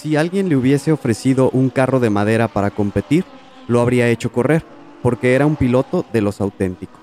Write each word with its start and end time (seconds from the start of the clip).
Si 0.00 0.16
alguien 0.16 0.48
le 0.48 0.56
hubiese 0.56 0.92
ofrecido 0.92 1.50
un 1.50 1.68
carro 1.68 2.00
de 2.00 2.08
madera 2.08 2.48
para 2.48 2.70
competir, 2.70 3.26
lo 3.68 3.82
habría 3.82 4.08
hecho 4.08 4.32
correr, 4.32 4.64
porque 5.02 5.34
era 5.34 5.44
un 5.44 5.56
piloto 5.56 6.06
de 6.10 6.22
los 6.22 6.40
auténticos. 6.40 6.98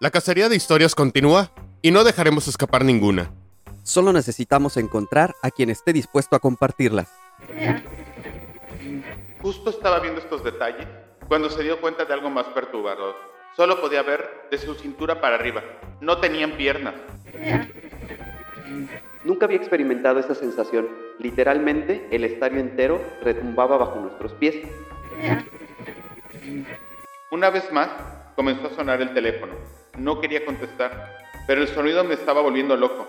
La 0.00 0.10
cacería 0.10 0.50
de 0.50 0.56
historias 0.56 0.94
continúa 0.94 1.50
y 1.80 1.90
no 1.90 2.04
dejaremos 2.04 2.46
escapar 2.46 2.84
ninguna. 2.84 3.32
Solo 3.84 4.12
necesitamos 4.12 4.76
encontrar 4.76 5.34
a 5.40 5.50
quien 5.50 5.70
esté 5.70 5.94
dispuesto 5.94 6.36
a 6.36 6.40
compartirlas. 6.40 7.08
Justo 9.40 9.70
estaba 9.70 9.98
viendo 10.00 10.20
estos 10.20 10.44
detalles 10.44 10.86
cuando 11.26 11.48
se 11.48 11.62
dio 11.62 11.80
cuenta 11.80 12.04
de 12.04 12.12
algo 12.12 12.28
más 12.28 12.44
perturbador. 12.48 13.37
Solo 13.58 13.80
podía 13.80 14.04
ver 14.04 14.46
de 14.52 14.56
su 14.56 14.72
cintura 14.74 15.20
para 15.20 15.34
arriba. 15.34 15.64
No 16.00 16.18
tenían 16.18 16.52
piernas. 16.52 16.94
Nunca 19.24 19.46
había 19.46 19.56
experimentado 19.56 20.20
esa 20.20 20.36
sensación. 20.36 20.88
Literalmente, 21.18 22.06
el 22.12 22.22
estadio 22.22 22.60
entero 22.60 23.02
retumbaba 23.20 23.76
bajo 23.76 23.98
nuestros 23.98 24.32
pies. 24.34 24.54
Una 27.32 27.50
vez 27.50 27.72
más, 27.72 27.88
comenzó 28.36 28.68
a 28.68 28.74
sonar 28.76 29.02
el 29.02 29.12
teléfono. 29.12 29.54
No 29.98 30.20
quería 30.20 30.44
contestar, 30.44 31.16
pero 31.48 31.60
el 31.60 31.66
sonido 31.66 32.04
me 32.04 32.14
estaba 32.14 32.40
volviendo 32.40 32.76
loco. 32.76 33.08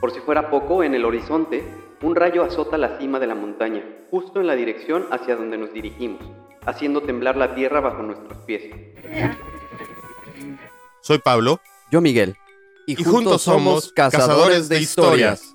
Por 0.00 0.10
si 0.10 0.20
fuera 0.20 0.50
poco, 0.50 0.84
en 0.84 0.94
el 0.94 1.06
horizonte, 1.06 1.64
un 2.02 2.14
rayo 2.14 2.44
azota 2.44 2.76
la 2.76 2.98
cima 2.98 3.18
de 3.18 3.26
la 3.26 3.34
montaña, 3.34 3.82
justo 4.10 4.38
en 4.38 4.48
la 4.48 4.54
dirección 4.54 5.06
hacia 5.10 5.34
donde 5.34 5.56
nos 5.56 5.72
dirigimos, 5.72 6.20
haciendo 6.66 7.00
temblar 7.02 7.36
la 7.36 7.54
tierra 7.54 7.80
bajo 7.80 8.02
nuestros 8.02 8.38
pies. 8.44 8.74
Soy 11.00 11.18
Pablo. 11.18 11.60
Yo 11.90 12.00
Miguel. 12.00 12.36
Y, 12.86 13.02
juntos, 13.02 13.42
somos 13.42 13.92
cazadores 13.92 14.68
de 14.68 14.80
historias. 14.80 15.54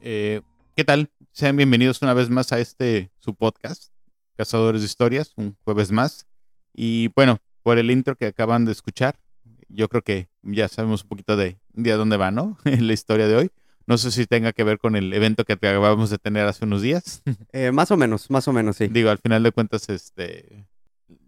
Eh, 0.00 0.40
¿Qué 0.74 0.84
tal? 0.84 1.10
Sean 1.32 1.56
bienvenidos 1.56 2.02
una 2.02 2.12
vez 2.12 2.28
más 2.28 2.52
a 2.52 2.58
este 2.58 3.10
su 3.20 3.34
podcast, 3.34 3.92
Cazadores 4.36 4.82
de 4.82 4.86
Historias, 4.86 5.32
un 5.36 5.56
jueves 5.64 5.92
más. 5.92 6.26
Y 6.74 7.08
bueno, 7.14 7.38
por 7.62 7.78
el 7.78 7.90
intro 7.90 8.16
que 8.16 8.26
acaban 8.26 8.64
de 8.64 8.72
escuchar, 8.72 9.16
yo 9.68 9.88
creo 9.88 10.02
que 10.02 10.28
ya 10.42 10.68
sabemos 10.68 11.04
un 11.04 11.08
poquito 11.08 11.36
de, 11.36 11.58
de 11.72 11.92
dónde 11.92 12.16
va, 12.16 12.30
¿no? 12.30 12.58
la 12.64 12.92
historia 12.92 13.28
de 13.28 13.36
hoy. 13.36 13.50
No 13.86 13.98
sé 13.98 14.10
si 14.10 14.26
tenga 14.26 14.52
que 14.52 14.64
ver 14.64 14.78
con 14.78 14.96
el 14.96 15.12
evento 15.12 15.44
que 15.44 15.54
acabamos 15.54 16.10
de 16.10 16.18
tener 16.18 16.46
hace 16.46 16.64
unos 16.64 16.82
días. 16.82 17.22
Eh, 17.52 17.70
más 17.70 17.90
o 17.90 17.96
menos, 17.96 18.30
más 18.30 18.48
o 18.48 18.52
menos, 18.52 18.76
sí. 18.76 18.86
Digo, 18.88 19.10
al 19.10 19.18
final 19.18 19.42
de 19.42 19.52
cuentas, 19.52 19.88
este, 19.90 20.66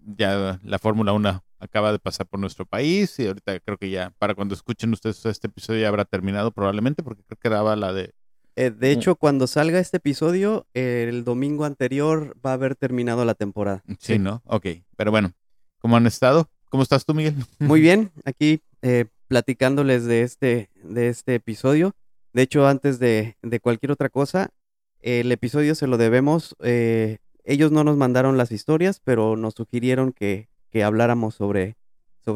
ya 0.05 0.59
la 0.63 0.79
Fórmula 0.79 1.13
1 1.13 1.45
acaba 1.59 1.93
de 1.93 1.99
pasar 1.99 2.27
por 2.27 2.41
nuestro 2.41 2.65
país 2.67 3.19
y 3.19 3.27
ahorita 3.27 3.61
creo 3.61 3.77
que 3.77 3.91
ya 3.91 4.11
para 4.19 4.35
cuando 4.35 4.55
escuchen 4.55 4.93
ustedes 4.93 5.25
este 5.27 5.49
episodio 5.49 5.83
ya 5.83 5.89
habrá 5.89 6.05
terminado 6.05 6.51
probablemente 6.51 7.03
porque 7.03 7.23
creo 7.25 7.39
que 7.39 7.49
daba 7.49 7.77
la 7.77 7.93
de 7.93 8.15
eh, 8.57 8.71
de 8.71 8.93
hecho, 8.93 9.17
cuando 9.17 9.47
salga 9.47 9.81
este 9.81 9.97
episodio, 9.97 10.67
el 10.75 11.25
domingo 11.25 11.65
anterior 11.65 12.37
va 12.45 12.51
a 12.51 12.55
haber 12.55 12.77
terminado 12.77 13.25
la 13.25 13.35
temporada. 13.35 13.83
Sí, 13.99 14.19
¿no? 14.19 14.43
Ok. 14.47 14.67
Pero 14.97 15.11
bueno, 15.11 15.33
¿cómo 15.79 15.97
han 15.97 16.07
estado? 16.07 16.49
¿Cómo 16.71 16.83
estás 16.83 17.05
tú, 17.05 17.15
Miguel? 17.15 17.35
Muy 17.59 17.81
bien, 17.81 18.13
aquí 18.25 18.63
eh, 18.83 19.07
platicándoles 19.27 20.05
de 20.05 20.23
este, 20.23 20.71
de 20.83 21.09
este 21.09 21.35
episodio. 21.35 21.97
De 22.35 22.43
hecho, 22.43 22.67
antes 22.67 22.99
de, 22.99 23.37
cualquier 23.63 23.93
otra 23.93 24.11
cosa, 24.11 24.51
el 25.01 25.33
episodio 25.33 25.75
se 25.75 25.87
lo 25.87 25.97
debemos. 25.97 26.57
Eh, 26.61 27.19
ellos 27.45 27.73
no 27.73 27.85
nos 27.85 27.97
mandaron 27.97 28.37
las 28.37 28.53
historias, 28.53 29.01
pero 29.03 29.37
nos 29.37 29.55
sugirieron 29.55 30.13
que, 30.13 30.49
habláramos 30.85 31.37
sobre, 31.37 31.77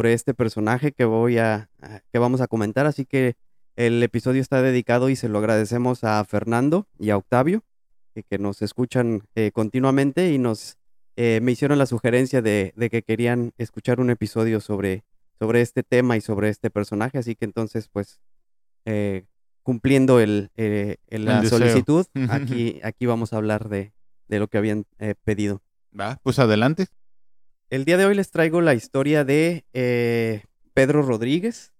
este 0.04 0.32
personaje 0.32 0.92
que 0.92 1.04
voy 1.04 1.38
a, 1.38 1.68
que 2.12 2.18
vamos 2.18 2.40
a 2.40 2.46
comentar. 2.46 2.86
Así 2.86 3.04
que 3.04 3.34
el 3.74 4.02
episodio 4.02 4.40
está 4.40 4.62
dedicado 4.62 5.10
y 5.10 5.16
se 5.16 5.28
lo 5.28 5.38
agradecemos 5.38 6.04
a 6.04 6.24
Fernando 6.24 6.86
y 6.98 7.10
a 7.10 7.16
Octavio, 7.16 7.64
que, 8.14 8.38
nos 8.38 8.62
escuchan 8.62 9.22
eh, 9.34 9.50
continuamente 9.52 10.32
y 10.32 10.38
nos 10.38 10.78
eh, 11.20 11.40
me 11.42 11.50
hicieron 11.50 11.78
la 11.78 11.86
sugerencia 11.86 12.40
de, 12.40 12.72
que 12.92 13.02
querían 13.02 13.52
escuchar 13.58 13.98
un 13.98 14.10
episodio 14.10 14.60
sobre, 14.60 15.02
sobre 15.40 15.62
este 15.62 15.82
tema 15.82 16.16
y 16.16 16.20
sobre 16.20 16.48
este 16.48 16.70
personaje. 16.70 17.18
Así 17.18 17.34
que 17.34 17.44
entonces, 17.44 17.88
pues, 17.88 18.20
eh, 18.84 19.24
cumpliendo 19.68 20.18
el, 20.18 20.50
la 21.10 21.44
solicitud, 21.44 22.06
aquí, 22.30 22.80
aquí 22.82 23.04
vamos 23.04 23.34
a 23.34 23.36
hablar 23.36 23.68
de, 23.68 23.92
de 24.26 24.38
lo 24.38 24.48
que 24.48 24.56
habían 24.56 24.86
pedido. 25.24 25.60
Va, 25.98 26.18
pues 26.22 26.38
adelante. 26.38 26.86
El 27.68 27.84
día 27.84 27.98
de 27.98 28.06
hoy 28.06 28.14
les 28.14 28.30
traigo 28.30 28.62
la 28.62 28.72
historia 28.72 29.24
de 29.24 29.64
Pedro 30.72 31.02
Rodríguez, 31.02 31.74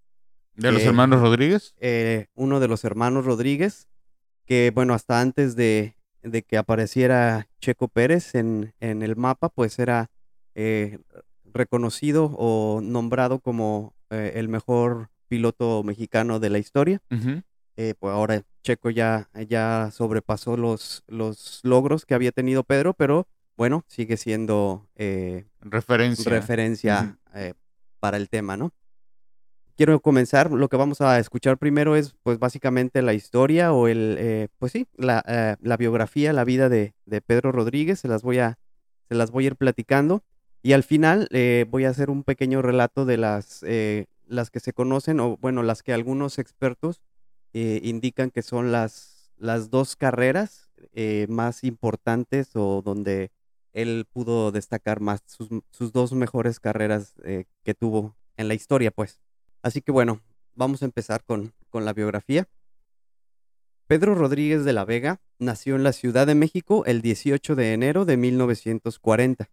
¿De 0.59 0.71
los 0.73 0.83
hermanos 0.83 1.21
Rodríguez? 1.21 1.73
Eh, 1.79 2.27
uno 2.35 2.59
de 2.59 2.67
los 2.67 2.83
hermanos 2.83 3.25
Rodríguez, 3.25 3.87
que 4.45 4.71
bueno, 4.75 4.93
hasta 4.93 5.21
antes 5.21 5.55
de, 5.55 5.95
que 6.47 6.57
apareciera 6.57 7.47
Checo 7.61 7.87
Pérez 7.87 8.35
en, 8.35 8.73
en 8.81 9.01
el 9.01 9.15
mapa, 9.15 9.49
pues 9.49 9.79
era 9.79 10.11
eh, 10.55 10.99
reconocido 11.45 12.25
o 12.37 12.81
nombrado 12.83 13.39
como 13.39 13.95
eh, 14.09 14.33
el 14.35 14.49
mejor 14.49 15.09
piloto 15.29 15.81
mexicano 15.83 16.39
de 16.39 16.49
la 16.49 16.57
historia. 16.59 17.01
Pues 17.99 18.13
ahora 18.13 18.43
Checo 18.61 18.89
ya, 18.89 19.29
ya 19.47 19.89
sobrepasó 19.91 20.57
los, 20.57 21.03
los 21.07 21.61
logros 21.63 22.05
que 22.05 22.13
había 22.13 22.31
tenido 22.31 22.63
Pedro, 22.63 22.93
pero 22.93 23.27
bueno, 23.55 23.85
sigue 23.87 24.17
siendo 24.17 24.87
referencia, 25.61 26.29
referencia 26.29 27.17
para 27.99 28.17
el 28.17 28.29
tema, 28.29 28.57
¿no? 28.57 28.73
quiero 29.79 30.01
comenzar. 30.01 30.51
Lo 30.51 30.67
que 30.67 30.75
vamos 30.75 30.99
a 30.99 31.19
escuchar 31.19 31.57
primero 31.57 31.95
es, 31.95 32.13
pues, 32.21 32.37
básicamente 32.37 33.01
la 33.01 33.13
historia 33.13 33.71
o 33.71 33.87
el, 33.87 34.17
eh, 34.19 34.49
pues 34.57 34.73
sí, 34.73 34.87
la, 34.97 35.23
eh, 35.25 35.55
la, 35.61 35.77
biografía, 35.77 36.33
la 36.33 36.43
vida 36.43 36.67
de, 36.67 36.95
de, 37.05 37.21
Pedro 37.21 37.53
Rodríguez. 37.53 38.01
Se 38.01 38.09
las 38.09 38.21
voy 38.21 38.39
a, 38.39 38.59
se 39.07 39.15
las 39.15 39.31
voy 39.31 39.45
a 39.45 39.47
ir 39.47 39.55
platicando. 39.55 40.21
Y 40.61 40.73
al 40.73 40.83
final 40.83 41.29
eh, 41.31 41.65
voy 41.69 41.85
a 41.85 41.91
hacer 41.91 42.09
un 42.09 42.25
pequeño 42.25 42.61
relato 42.61 43.05
de 43.05 43.15
las, 43.15 43.63
las 44.27 44.51
que 44.51 44.59
se 44.59 44.73
conocen, 44.73 45.21
o 45.21 45.37
bueno, 45.37 45.63
las 45.63 45.81
que 45.81 45.93
algunos 45.93 46.39
expertos 46.39 46.99
indican 47.53 48.31
que 48.31 48.41
son 48.41 48.71
las, 48.71 49.31
las 49.37 49.69
dos 49.69 49.95
carreras 49.95 50.69
más 51.27 51.63
importantes 51.63 52.55
o 52.55 52.81
donde 52.81 53.31
él 53.73 54.05
pudo 54.11 54.51
destacar 54.51 54.99
más 54.99 55.21
sus, 55.25 55.49
sus 55.71 55.91
dos 55.91 56.13
mejores 56.13 56.59
carreras 56.59 57.13
que 57.63 57.73
tuvo 57.73 58.15
en 58.37 58.47
la 58.47 58.53
historia, 58.53 58.91
pues. 58.91 59.19
Así 59.61 59.81
que 59.81 59.91
bueno, 59.91 60.21
vamos 60.55 60.81
a 60.81 60.85
empezar 60.85 61.23
con, 61.23 61.53
con 61.69 61.85
la 61.85 61.93
biografía. 61.93 62.47
Pedro 63.87 64.13
Rodríguez 64.13 64.65
de 64.65 64.73
la 64.73 64.85
Vega 64.85 65.19
nació 65.39 65.75
en 65.75 65.83
la 65.83 65.93
Ciudad 65.93 66.27
de 66.27 66.35
México 66.35 66.85
el 66.85 67.01
18 67.01 67.55
de 67.55 67.73
enero 67.73 68.05
de 68.05 68.17
1940. 68.17 69.49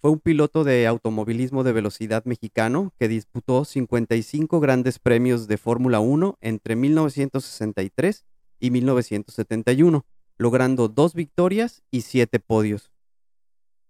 Fue 0.00 0.12
un 0.12 0.20
piloto 0.20 0.62
de 0.62 0.86
automovilismo 0.86 1.64
de 1.64 1.72
velocidad 1.72 2.24
mexicano 2.24 2.92
que 3.00 3.08
disputó 3.08 3.64
55 3.64 4.60
grandes 4.60 5.00
premios 5.00 5.48
de 5.48 5.58
Fórmula 5.58 5.98
1 5.98 6.38
entre 6.40 6.76
1963 6.76 8.24
y 8.60 8.70
1971, 8.70 10.06
logrando 10.36 10.86
dos 10.86 11.14
victorias 11.14 11.82
y 11.90 12.02
siete 12.02 12.38
podios. 12.38 12.92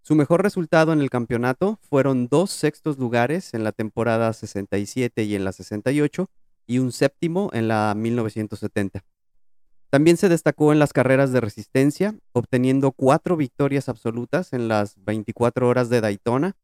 Su 0.01 0.15
mejor 0.15 0.41
resultado 0.41 0.93
en 0.93 1.01
el 1.01 1.11
campeonato 1.11 1.77
fueron 1.83 2.27
dos 2.27 2.49
sextos 2.49 2.97
lugares 2.97 3.53
en 3.53 3.63
la 3.63 3.71
temporada 3.71 4.33
67 4.33 5.23
y 5.25 5.35
en 5.35 5.43
la 5.43 5.51
68 5.51 6.27
y 6.65 6.79
un 6.79 6.91
séptimo 6.91 7.51
en 7.53 7.67
la 7.67 7.93
1970. 7.95 9.05
También 9.89 10.17
se 10.17 10.29
destacó 10.29 10.71
en 10.71 10.77
las 10.77 10.93
carreras 10.93 11.31
de 11.31 11.41
resistencia, 11.41 12.15
obteniendo 12.31 12.91
cuatro 12.91 13.35
victorias 13.35 13.89
absolutas 13.89 14.53
en 14.53 14.67
las 14.67 15.03
24 15.03 15.67
horas 15.67 15.89
de 15.89 15.99
Daytona, 15.99 16.55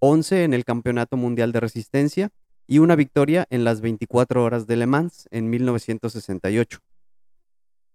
11 0.00 0.42
en 0.42 0.52
el 0.52 0.64
Campeonato 0.64 1.16
Mundial 1.16 1.52
de 1.52 1.60
Resistencia 1.60 2.30
y 2.66 2.78
una 2.80 2.96
victoria 2.96 3.46
en 3.50 3.62
las 3.62 3.80
24 3.80 4.42
horas 4.42 4.66
de 4.66 4.76
Le 4.76 4.86
Mans 4.86 5.28
en 5.30 5.48
1968. 5.48 6.80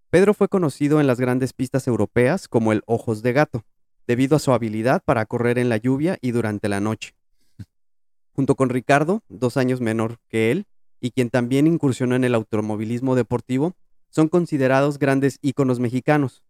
Pedro 0.10 0.34
fue 0.34 0.48
conocido 0.48 1.02
en 1.02 1.08
las 1.08 1.20
grandes 1.20 1.52
pistas 1.52 1.88
europeas 1.88 2.48
como 2.48 2.72
el 2.72 2.82
Ojos 2.86 3.22
de 3.22 3.34
Gato, 3.34 3.66
debido 4.08 4.38
a 4.38 4.40
su 4.40 4.54
habilidad 4.54 5.04
para 5.04 5.26
correr 5.26 5.58
en 5.58 5.68
la 5.68 5.78
lluvia 5.78 6.18
y 6.22 6.32
durante 6.32 6.70
la 6.70 6.80
noche. 6.80 7.14
Junto 8.34 8.56
con 8.56 8.70
Ricardo, 8.70 9.22
dos 9.28 9.58
años 9.58 9.82
menor 9.82 10.18
que 10.30 10.52
él, 10.52 10.66
y 11.02 11.12
quien 11.12 11.30
también 11.30 11.68
incursionó 11.68 12.16
en 12.16 12.24
el 12.24 12.36
automovilismo 12.36 13.16
deportivo, 13.16 13.76
son 14.12 14.28
considerados 14.28 15.00
grandes 15.00 15.40
íconos 15.42 15.80
mexicanos. 15.80 16.44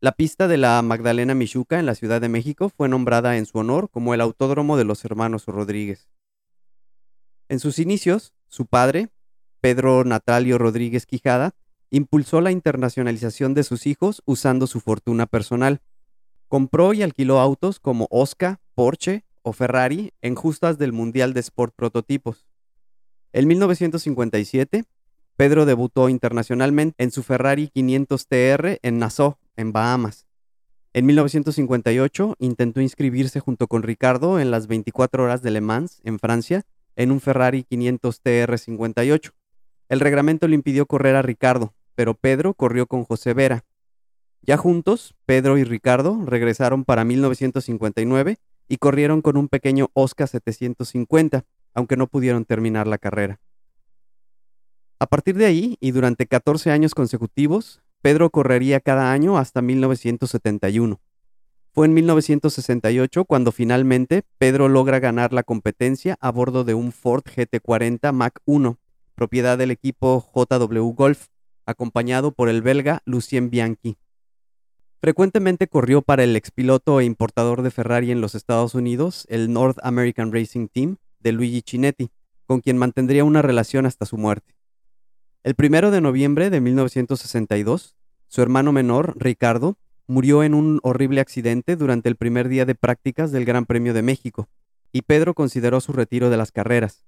La 0.00 0.12
pista 0.12 0.48
de 0.48 0.56
la 0.56 0.80
Magdalena 0.80 1.34
Michuca 1.34 1.78
en 1.78 1.84
la 1.84 1.94
Ciudad 1.94 2.22
de 2.22 2.30
México 2.30 2.70
fue 2.70 2.88
nombrada 2.88 3.36
en 3.36 3.44
su 3.44 3.58
honor 3.58 3.90
como 3.90 4.14
el 4.14 4.22
Autódromo 4.22 4.78
de 4.78 4.84
los 4.84 5.04
Hermanos 5.04 5.44
Rodríguez. 5.44 6.08
En 7.50 7.60
sus 7.60 7.78
inicios, 7.78 8.32
su 8.48 8.64
padre, 8.64 9.10
Pedro 9.60 10.04
Natalio 10.04 10.56
Rodríguez 10.56 11.04
Quijada, 11.04 11.54
impulsó 11.90 12.40
la 12.40 12.52
internacionalización 12.52 13.52
de 13.52 13.64
sus 13.64 13.86
hijos 13.86 14.22
usando 14.24 14.66
su 14.66 14.80
fortuna 14.80 15.26
personal. 15.26 15.82
Compró 16.48 16.94
y 16.94 17.02
alquiló 17.02 17.40
autos 17.40 17.80
como 17.80 18.06
Oscar, 18.10 18.60
Porsche 18.74 19.24
o 19.42 19.52
Ferrari 19.52 20.14
en 20.22 20.34
justas 20.34 20.78
del 20.78 20.92
Mundial 20.92 21.34
de 21.34 21.40
Sport 21.40 21.74
Prototipos. 21.74 22.46
En 23.32 23.46
1957, 23.48 24.84
Pedro 25.40 25.64
debutó 25.64 26.10
internacionalmente 26.10 27.02
en 27.02 27.10
su 27.10 27.22
Ferrari 27.22 27.68
500 27.68 28.26
TR 28.26 28.78
en 28.82 28.98
Nassau, 28.98 29.38
en 29.56 29.72
Bahamas. 29.72 30.26
En 30.92 31.06
1958 31.06 32.34
intentó 32.40 32.82
inscribirse 32.82 33.40
junto 33.40 33.66
con 33.66 33.82
Ricardo 33.82 34.38
en 34.38 34.50
las 34.50 34.66
24 34.66 35.24
horas 35.24 35.40
de 35.40 35.50
Le 35.50 35.62
Mans, 35.62 36.02
en 36.04 36.18
Francia, 36.18 36.66
en 36.94 37.10
un 37.10 37.22
Ferrari 37.22 37.64
500 37.64 38.22
TR58. 38.22 39.30
El 39.88 40.00
reglamento 40.00 40.46
le 40.46 40.56
impidió 40.56 40.84
correr 40.84 41.16
a 41.16 41.22
Ricardo, 41.22 41.72
pero 41.94 42.12
Pedro 42.12 42.52
corrió 42.52 42.86
con 42.86 43.04
José 43.04 43.32
Vera. 43.32 43.64
Ya 44.42 44.58
juntos, 44.58 45.14
Pedro 45.24 45.56
y 45.56 45.64
Ricardo 45.64 46.22
regresaron 46.26 46.84
para 46.84 47.06
1959 47.06 48.36
y 48.68 48.76
corrieron 48.76 49.22
con 49.22 49.38
un 49.38 49.48
pequeño 49.48 49.88
Oscar 49.94 50.28
750, 50.28 51.46
aunque 51.72 51.96
no 51.96 52.08
pudieron 52.08 52.44
terminar 52.44 52.86
la 52.86 52.98
carrera. 52.98 53.40
A 55.02 55.06
partir 55.06 55.34
de 55.34 55.46
ahí, 55.46 55.78
y 55.80 55.92
durante 55.92 56.26
14 56.26 56.70
años 56.70 56.94
consecutivos, 56.94 57.80
Pedro 58.02 58.28
correría 58.28 58.80
cada 58.80 59.12
año 59.12 59.38
hasta 59.38 59.62
1971. 59.62 61.00
Fue 61.72 61.86
en 61.86 61.94
1968 61.94 63.24
cuando 63.24 63.50
finalmente 63.50 64.24
Pedro 64.36 64.68
logra 64.68 64.98
ganar 64.98 65.32
la 65.32 65.42
competencia 65.42 66.18
a 66.20 66.30
bordo 66.30 66.64
de 66.64 66.74
un 66.74 66.92
Ford 66.92 67.22
GT40 67.24 68.12
Mach 68.12 68.34
1, 68.44 68.78
propiedad 69.14 69.56
del 69.56 69.70
equipo 69.70 70.22
JW 70.34 70.92
Golf, 70.92 71.28
acompañado 71.64 72.32
por 72.32 72.50
el 72.50 72.60
belga 72.60 73.00
Lucien 73.06 73.48
Bianchi. 73.48 73.96
Frecuentemente 75.00 75.66
corrió 75.66 76.02
para 76.02 76.24
el 76.24 76.36
expiloto 76.36 77.00
e 77.00 77.06
importador 77.06 77.62
de 77.62 77.70
Ferrari 77.70 78.10
en 78.10 78.20
los 78.20 78.34
Estados 78.34 78.74
Unidos, 78.74 79.26
el 79.30 79.50
North 79.50 79.78
American 79.82 80.30
Racing 80.30 80.68
Team, 80.68 80.96
de 81.20 81.32
Luigi 81.32 81.62
Cinetti, 81.66 82.10
con 82.44 82.60
quien 82.60 82.76
mantendría 82.76 83.24
una 83.24 83.40
relación 83.40 83.86
hasta 83.86 84.04
su 84.04 84.18
muerte. 84.18 84.59
El 85.42 85.54
primero 85.54 85.90
de 85.90 86.02
noviembre 86.02 86.50
de 86.50 86.60
1962, 86.60 87.96
su 88.28 88.42
hermano 88.42 88.72
menor, 88.72 89.14
Ricardo, 89.16 89.78
murió 90.06 90.42
en 90.42 90.52
un 90.52 90.80
horrible 90.82 91.22
accidente 91.22 91.76
durante 91.76 92.10
el 92.10 92.16
primer 92.16 92.50
día 92.50 92.66
de 92.66 92.74
prácticas 92.74 93.32
del 93.32 93.46
Gran 93.46 93.64
Premio 93.64 93.94
de 93.94 94.02
México, 94.02 94.50
y 94.92 95.00
Pedro 95.02 95.32
consideró 95.32 95.80
su 95.80 95.94
retiro 95.94 96.28
de 96.28 96.36
las 96.36 96.52
carreras. 96.52 97.06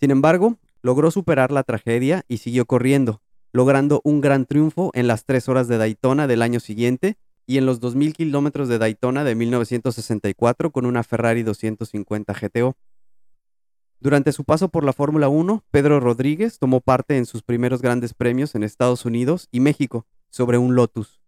Sin 0.00 0.10
embargo, 0.10 0.56
logró 0.80 1.10
superar 1.10 1.52
la 1.52 1.62
tragedia 1.62 2.24
y 2.26 2.38
siguió 2.38 2.64
corriendo, 2.64 3.20
logrando 3.52 4.00
un 4.02 4.22
gran 4.22 4.46
triunfo 4.46 4.90
en 4.94 5.06
las 5.06 5.26
tres 5.26 5.46
horas 5.50 5.68
de 5.68 5.76
Daytona 5.76 6.26
del 6.26 6.40
año 6.40 6.60
siguiente 6.60 7.18
y 7.44 7.58
en 7.58 7.66
los 7.66 7.82
2.000 7.82 8.14
kilómetros 8.14 8.68
de 8.68 8.78
Daytona 8.78 9.24
de 9.24 9.34
1964 9.34 10.70
con 10.70 10.86
una 10.86 11.02
Ferrari 11.02 11.42
250 11.42 12.32
GTO. 12.32 12.76
Durante 14.00 14.32
su 14.32 14.44
paso 14.44 14.68
por 14.68 14.84
la 14.84 14.92
Fórmula 14.92 15.28
1, 15.28 15.64
Pedro 15.72 15.98
Rodríguez 15.98 16.60
tomó 16.60 16.80
parte 16.80 17.16
en 17.16 17.26
sus 17.26 17.42
primeros 17.42 17.82
grandes 17.82 18.14
premios 18.14 18.54
en 18.54 18.62
Estados 18.62 19.04
Unidos 19.04 19.48
y 19.50 19.58
México 19.58 20.06
sobre 20.30 20.56
un 20.56 20.76
Lotus. 20.76 21.20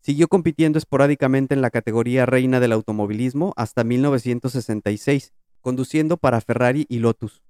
Siguió 0.00 0.26
compitiendo 0.26 0.78
esporádicamente 0.78 1.54
en 1.54 1.62
la 1.62 1.70
categoría 1.70 2.26
reina 2.26 2.58
del 2.58 2.72
automovilismo 2.72 3.52
hasta 3.56 3.84
1966, 3.84 5.32
conduciendo 5.60 6.16
para 6.16 6.40
Ferrari 6.40 6.84
y 6.88 6.98
Lotus. 6.98 7.42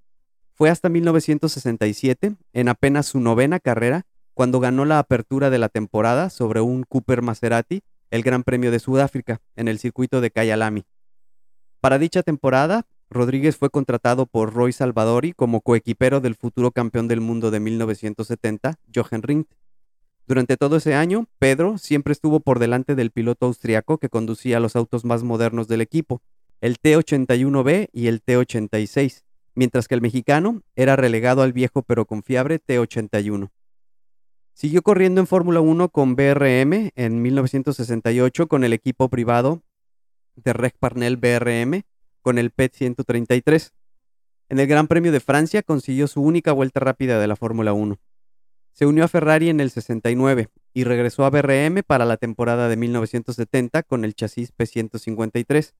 Fue 0.52 0.68
hasta 0.68 0.90
1967, 0.90 2.36
en 2.52 2.68
apenas 2.68 3.06
su 3.06 3.20
novena 3.20 3.60
carrera, 3.60 4.04
cuando 4.34 4.60
ganó 4.60 4.84
la 4.84 4.98
apertura 4.98 5.48
de 5.48 5.58
la 5.58 5.70
temporada 5.70 6.28
sobre 6.28 6.60
un 6.60 6.82
Cooper 6.82 7.22
Maserati, 7.22 7.82
el 8.10 8.22
Gran 8.22 8.42
Premio 8.42 8.70
de 8.70 8.78
Sudáfrica, 8.78 9.40
en 9.56 9.68
el 9.68 9.78
circuito 9.78 10.20
de 10.20 10.30
Kyalami. 10.30 10.84
Para 11.80 11.98
dicha 11.98 12.22
temporada, 12.22 12.86
Rodríguez 13.10 13.56
fue 13.56 13.70
contratado 13.70 14.26
por 14.26 14.54
Roy 14.54 14.72
Salvadori 14.72 15.32
como 15.32 15.62
coequipero 15.62 16.20
del 16.20 16.36
futuro 16.36 16.70
campeón 16.70 17.08
del 17.08 17.20
mundo 17.20 17.50
de 17.50 17.58
1970, 17.58 18.78
Jochen 18.94 19.22
Rindt. 19.22 19.50
Durante 20.28 20.56
todo 20.56 20.76
ese 20.76 20.94
año, 20.94 21.26
Pedro 21.40 21.76
siempre 21.76 22.12
estuvo 22.12 22.38
por 22.38 22.60
delante 22.60 22.94
del 22.94 23.10
piloto 23.10 23.46
austriaco 23.46 23.98
que 23.98 24.08
conducía 24.08 24.60
los 24.60 24.76
autos 24.76 25.04
más 25.04 25.24
modernos 25.24 25.66
del 25.66 25.80
equipo, 25.80 26.22
el 26.60 26.80
T81B 26.80 27.88
y 27.92 28.06
el 28.06 28.22
T86, 28.24 29.24
mientras 29.56 29.88
que 29.88 29.96
el 29.96 30.02
mexicano 30.02 30.62
era 30.76 30.94
relegado 30.94 31.42
al 31.42 31.52
viejo 31.52 31.82
pero 31.82 32.06
confiable 32.06 32.60
T81. 32.64 33.50
Siguió 34.54 34.82
corriendo 34.82 35.20
en 35.20 35.26
Fórmula 35.26 35.60
1 35.60 35.88
con 35.88 36.14
BRM 36.14 36.92
en 36.94 37.22
1968 37.22 38.46
con 38.46 38.62
el 38.62 38.72
equipo 38.72 39.08
privado 39.08 39.62
de 40.36 40.52
Reg 40.52 40.74
Parnell 40.78 41.16
BRM 41.16 41.82
con 42.22 42.38
el 42.38 42.50
PET 42.50 42.74
133. 42.74 43.72
En 44.48 44.58
el 44.58 44.66
Gran 44.66 44.88
Premio 44.88 45.12
de 45.12 45.20
Francia 45.20 45.62
consiguió 45.62 46.06
su 46.08 46.22
única 46.22 46.52
vuelta 46.52 46.80
rápida 46.80 47.20
de 47.20 47.26
la 47.26 47.36
Fórmula 47.36 47.72
1. 47.72 47.98
Se 48.72 48.86
unió 48.86 49.04
a 49.04 49.08
Ferrari 49.08 49.48
en 49.48 49.60
el 49.60 49.70
69 49.70 50.48
y 50.72 50.84
regresó 50.84 51.24
a 51.24 51.30
BRM 51.30 51.82
para 51.86 52.04
la 52.04 52.16
temporada 52.16 52.68
de 52.68 52.76
1970 52.76 53.82
con 53.82 54.04
el 54.04 54.14
chasis 54.14 54.52
P153. 54.56 55.74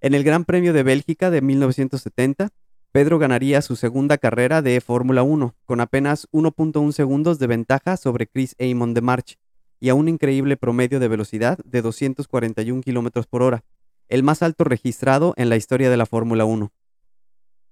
En 0.00 0.14
el 0.14 0.24
Gran 0.24 0.44
Premio 0.44 0.72
de 0.72 0.82
Bélgica 0.82 1.30
de 1.30 1.40
1970, 1.40 2.50
Pedro 2.92 3.18
ganaría 3.18 3.60
su 3.60 3.74
segunda 3.74 4.18
carrera 4.18 4.62
de 4.62 4.80
Fórmula 4.80 5.24
1 5.24 5.56
con 5.64 5.80
apenas 5.80 6.28
1.1 6.30 6.92
segundos 6.92 7.38
de 7.38 7.48
ventaja 7.48 7.96
sobre 7.96 8.26
Chris 8.28 8.54
Amon 8.60 8.94
de 8.94 9.00
March 9.00 9.36
y 9.80 9.88
a 9.88 9.94
un 9.94 10.08
increíble 10.08 10.56
promedio 10.56 11.00
de 11.00 11.08
velocidad 11.08 11.58
de 11.64 11.82
241 11.82 12.82
km 12.82 13.26
por 13.26 13.42
hora, 13.42 13.64
el 14.08 14.22
más 14.22 14.42
alto 14.42 14.64
registrado 14.64 15.34
en 15.36 15.48
la 15.48 15.56
historia 15.56 15.90
de 15.90 15.96
la 15.96 16.06
Fórmula 16.06 16.44
1. 16.44 16.72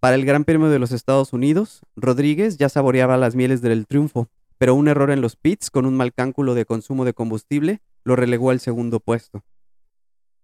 Para 0.00 0.16
el 0.16 0.24
Gran 0.24 0.44
Premio 0.44 0.68
de 0.68 0.78
los 0.78 0.92
Estados 0.92 1.32
Unidos, 1.32 1.82
Rodríguez 1.94 2.56
ya 2.56 2.68
saboreaba 2.68 3.16
las 3.16 3.34
mieles 3.34 3.62
del 3.62 3.86
triunfo, 3.86 4.28
pero 4.58 4.74
un 4.74 4.88
error 4.88 5.10
en 5.10 5.20
los 5.20 5.36
pits 5.36 5.70
con 5.70 5.86
un 5.86 5.96
mal 5.96 6.12
cálculo 6.12 6.54
de 6.54 6.64
consumo 6.64 7.04
de 7.04 7.14
combustible 7.14 7.80
lo 8.04 8.16
relegó 8.16 8.50
al 8.50 8.60
segundo 8.60 9.00
puesto. 9.00 9.44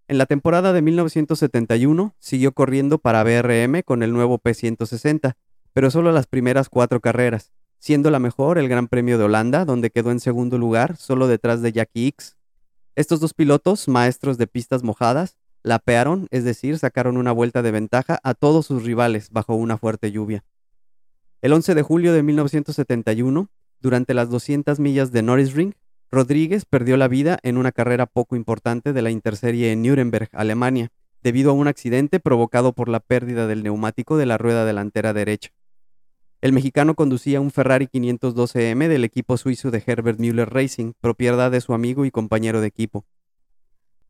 En 0.07 0.19
la 0.19 0.27
temporada 0.27 0.73
de 0.73 0.83
1971 0.83 2.15
siguió 2.19 2.53
corriendo 2.53 2.99
para 2.99 3.23
BRM 3.25 3.83
con 3.85 4.03
el 4.03 4.13
nuevo 4.13 4.39
P160, 4.39 5.35
pero 5.73 5.91
solo 5.91 6.13
las 6.13 6.27
primeras 6.27 6.69
cuatro 6.69 7.01
carreras, 7.01 7.53
siendo 7.79 8.11
la 8.11 8.19
mejor 8.19 8.59
el 8.59 8.69
Gran 8.69 8.89
Premio 8.89 9.19
de 9.19 9.25
Holanda, 9.25 9.65
donde 9.65 9.91
quedó 9.91 10.11
en 10.11 10.21
segundo 10.21 10.59
lugar, 10.59 10.97
solo 10.97 11.27
detrás 11.27 11.63
de 11.63 11.73
Jackie 11.73 12.09
X. 12.09 12.37
Estos 12.97 13.21
dos 13.21 13.35
pilotos, 13.35 13.87
maestros 13.87 14.39
de 14.39 14.47
pistas 14.47 14.83
mojadas, 14.83 15.37
lapearon, 15.63 16.29
es 16.31 16.45
decir, 16.45 16.79
sacaron 16.79 17.17
una 17.17 17.33
vuelta 17.33 17.63
de 17.63 17.71
ventaja 17.71 18.19
a 18.23 18.35
todos 18.35 18.67
sus 18.67 18.85
rivales 18.85 19.31
bajo 19.31 19.55
una 19.55 19.79
fuerte 19.79 20.13
lluvia. 20.13 20.45
El 21.41 21.53
11 21.53 21.75
de 21.75 21.83
julio 21.83 22.13
de 22.13 22.23
1971, 22.23 23.49
durante 23.81 24.15
las 24.15 24.31
200 24.31 24.81
millas 24.81 25.13
de 25.13 25.23
Norris 25.23 25.55
Ring, 25.55 25.75
Rodríguez 26.11 26.65
perdió 26.65 26.97
la 26.97 27.07
vida 27.07 27.39
en 27.43 27.59
una 27.59 27.71
carrera 27.71 28.07
poco 28.07 28.35
importante 28.35 28.93
de 28.93 29.03
la 29.03 29.11
Interserie 29.11 29.73
en 29.73 29.83
Nuremberg, 29.83 30.31
Alemania, 30.33 30.91
debido 31.23 31.51
a 31.51 31.55
un 31.55 31.69
accidente 31.69 32.19
provocado 32.19 32.73
por 32.73 32.89
la 32.89 33.01
pérdida 33.01 33.47
del 33.47 33.63
neumático 33.63 34.17
de 34.17 34.27
la 34.27 34.39
rueda 34.39 34.65
delantera 34.65 35.13
derecha. 35.13 35.51
El 36.41 36.53
mexicano 36.53 36.95
conducía 36.95 37.41
un 37.41 37.51
Ferrari 37.51 37.89
512M 37.93 38.89
del 38.89 39.05
equipo 39.05 39.37
suizo 39.37 39.71
de 39.71 39.83
Herbert 39.85 40.21
Müller 40.21 40.49
Racing, 40.49 40.93
propiedad 41.01 41.51
de 41.51 41.61
su 41.61 41.75
amigo 41.75 42.05
y 42.05 42.11
compañero 42.11 42.61
de 42.61 42.69
equipo. 42.69 43.05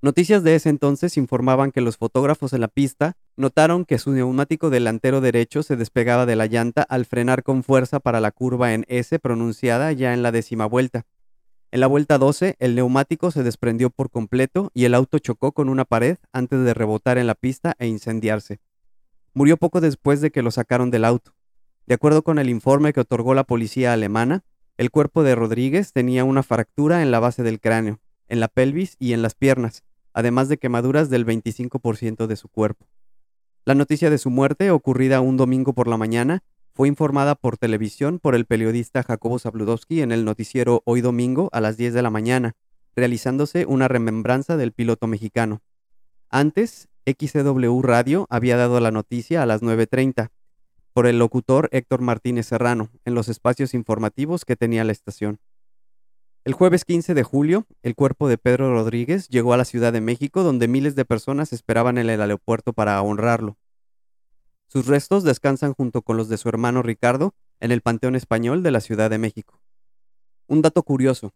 Noticias 0.00 0.44
de 0.44 0.54
ese 0.54 0.68
entonces 0.68 1.16
informaban 1.16 1.72
que 1.72 1.80
los 1.80 1.96
fotógrafos 1.96 2.52
en 2.52 2.60
la 2.60 2.68
pista 2.68 3.16
notaron 3.36 3.84
que 3.84 3.98
su 3.98 4.12
neumático 4.12 4.70
delantero 4.70 5.20
derecho 5.20 5.64
se 5.64 5.74
despegaba 5.74 6.24
de 6.24 6.36
la 6.36 6.46
llanta 6.46 6.82
al 6.82 7.04
frenar 7.04 7.42
con 7.42 7.64
fuerza 7.64 7.98
para 7.98 8.20
la 8.20 8.30
curva 8.30 8.74
en 8.74 8.84
S 8.86 9.18
pronunciada 9.18 9.90
ya 9.90 10.14
en 10.14 10.22
la 10.22 10.30
décima 10.30 10.66
vuelta. 10.66 11.04
En 11.72 11.80
la 11.80 11.88
vuelta 11.88 12.16
12, 12.16 12.54
el 12.60 12.76
neumático 12.76 13.32
se 13.32 13.42
desprendió 13.42 13.90
por 13.90 14.08
completo 14.08 14.70
y 14.72 14.84
el 14.84 14.94
auto 14.94 15.18
chocó 15.18 15.50
con 15.50 15.68
una 15.68 15.84
pared 15.84 16.18
antes 16.32 16.64
de 16.64 16.74
rebotar 16.74 17.18
en 17.18 17.26
la 17.26 17.34
pista 17.34 17.74
e 17.80 17.88
incendiarse. 17.88 18.60
Murió 19.34 19.56
poco 19.56 19.80
después 19.80 20.20
de 20.20 20.30
que 20.30 20.42
lo 20.42 20.52
sacaron 20.52 20.92
del 20.92 21.04
auto. 21.04 21.34
De 21.86 21.94
acuerdo 21.94 22.22
con 22.22 22.38
el 22.38 22.48
informe 22.48 22.92
que 22.92 23.00
otorgó 23.00 23.34
la 23.34 23.42
policía 23.42 23.92
alemana, 23.92 24.44
el 24.76 24.92
cuerpo 24.92 25.24
de 25.24 25.34
Rodríguez 25.34 25.92
tenía 25.92 26.22
una 26.22 26.44
fractura 26.44 27.02
en 27.02 27.10
la 27.10 27.18
base 27.18 27.42
del 27.42 27.58
cráneo, 27.58 27.98
en 28.28 28.38
la 28.38 28.46
pelvis 28.46 28.94
y 29.00 29.12
en 29.12 29.22
las 29.22 29.34
piernas, 29.34 29.82
además 30.18 30.48
de 30.48 30.58
quemaduras 30.58 31.10
del 31.10 31.24
25% 31.24 32.26
de 32.26 32.34
su 32.34 32.48
cuerpo. 32.48 32.88
La 33.64 33.76
noticia 33.76 34.10
de 34.10 34.18
su 34.18 34.30
muerte, 34.30 34.72
ocurrida 34.72 35.20
un 35.20 35.36
domingo 35.36 35.74
por 35.74 35.86
la 35.86 35.96
mañana, 35.96 36.42
fue 36.74 36.88
informada 36.88 37.36
por 37.36 37.56
televisión 37.56 38.18
por 38.18 38.34
el 38.34 38.44
periodista 38.44 39.04
Jacobo 39.04 39.38
Zabludowski 39.38 40.02
en 40.02 40.10
el 40.10 40.24
noticiero 40.24 40.82
Hoy 40.86 41.02
Domingo 41.02 41.50
a 41.52 41.60
las 41.60 41.76
10 41.76 41.94
de 41.94 42.02
la 42.02 42.10
mañana, 42.10 42.56
realizándose 42.96 43.64
una 43.64 43.86
remembranza 43.86 44.56
del 44.56 44.72
piloto 44.72 45.06
mexicano. 45.06 45.62
Antes, 46.30 46.88
XCW 47.06 47.80
Radio 47.82 48.26
había 48.28 48.56
dado 48.56 48.80
la 48.80 48.90
noticia 48.90 49.44
a 49.44 49.46
las 49.46 49.62
9.30, 49.62 50.30
por 50.94 51.06
el 51.06 51.20
locutor 51.20 51.68
Héctor 51.70 52.00
Martínez 52.00 52.46
Serrano, 52.46 52.90
en 53.04 53.14
los 53.14 53.28
espacios 53.28 53.72
informativos 53.72 54.44
que 54.44 54.56
tenía 54.56 54.82
la 54.82 54.90
estación. 54.90 55.38
El 56.48 56.54
jueves 56.54 56.86
15 56.86 57.12
de 57.12 57.22
julio, 57.24 57.66
el 57.82 57.94
cuerpo 57.94 58.26
de 58.26 58.38
Pedro 58.38 58.72
Rodríguez 58.72 59.28
llegó 59.28 59.52
a 59.52 59.58
la 59.58 59.66
Ciudad 59.66 59.92
de 59.92 60.00
México, 60.00 60.42
donde 60.42 60.66
miles 60.66 60.94
de 60.94 61.04
personas 61.04 61.52
esperaban 61.52 61.98
en 61.98 62.08
el 62.08 62.22
aeropuerto 62.22 62.72
para 62.72 63.02
honrarlo. 63.02 63.58
Sus 64.66 64.86
restos 64.86 65.24
descansan 65.24 65.74
junto 65.74 66.00
con 66.00 66.16
los 66.16 66.30
de 66.30 66.38
su 66.38 66.48
hermano 66.48 66.80
Ricardo 66.82 67.34
en 67.60 67.70
el 67.70 67.82
Panteón 67.82 68.16
Español 68.16 68.62
de 68.62 68.70
la 68.70 68.80
Ciudad 68.80 69.10
de 69.10 69.18
México. 69.18 69.60
Un 70.46 70.62
dato 70.62 70.82
curioso. 70.84 71.34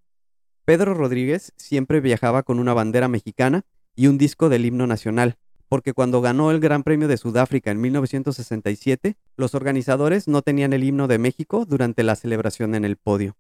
Pedro 0.64 0.94
Rodríguez 0.94 1.52
siempre 1.58 2.00
viajaba 2.00 2.42
con 2.42 2.58
una 2.58 2.72
bandera 2.72 3.08
mexicana 3.08 3.66
y 3.94 4.06
un 4.06 4.16
disco 4.16 4.48
del 4.48 4.64
himno 4.64 4.86
nacional, 4.86 5.36
porque 5.68 5.92
cuando 5.92 6.22
ganó 6.22 6.50
el 6.50 6.58
Gran 6.58 6.84
Premio 6.84 7.06
de 7.06 7.18
Sudáfrica 7.18 7.70
en 7.70 7.82
1967, 7.82 9.18
los 9.36 9.54
organizadores 9.54 10.26
no 10.26 10.40
tenían 10.40 10.72
el 10.72 10.84
himno 10.84 11.06
de 11.06 11.18
México 11.18 11.66
durante 11.66 12.02
la 12.02 12.16
celebración 12.16 12.74
en 12.74 12.86
el 12.86 12.96
podio. 12.96 13.36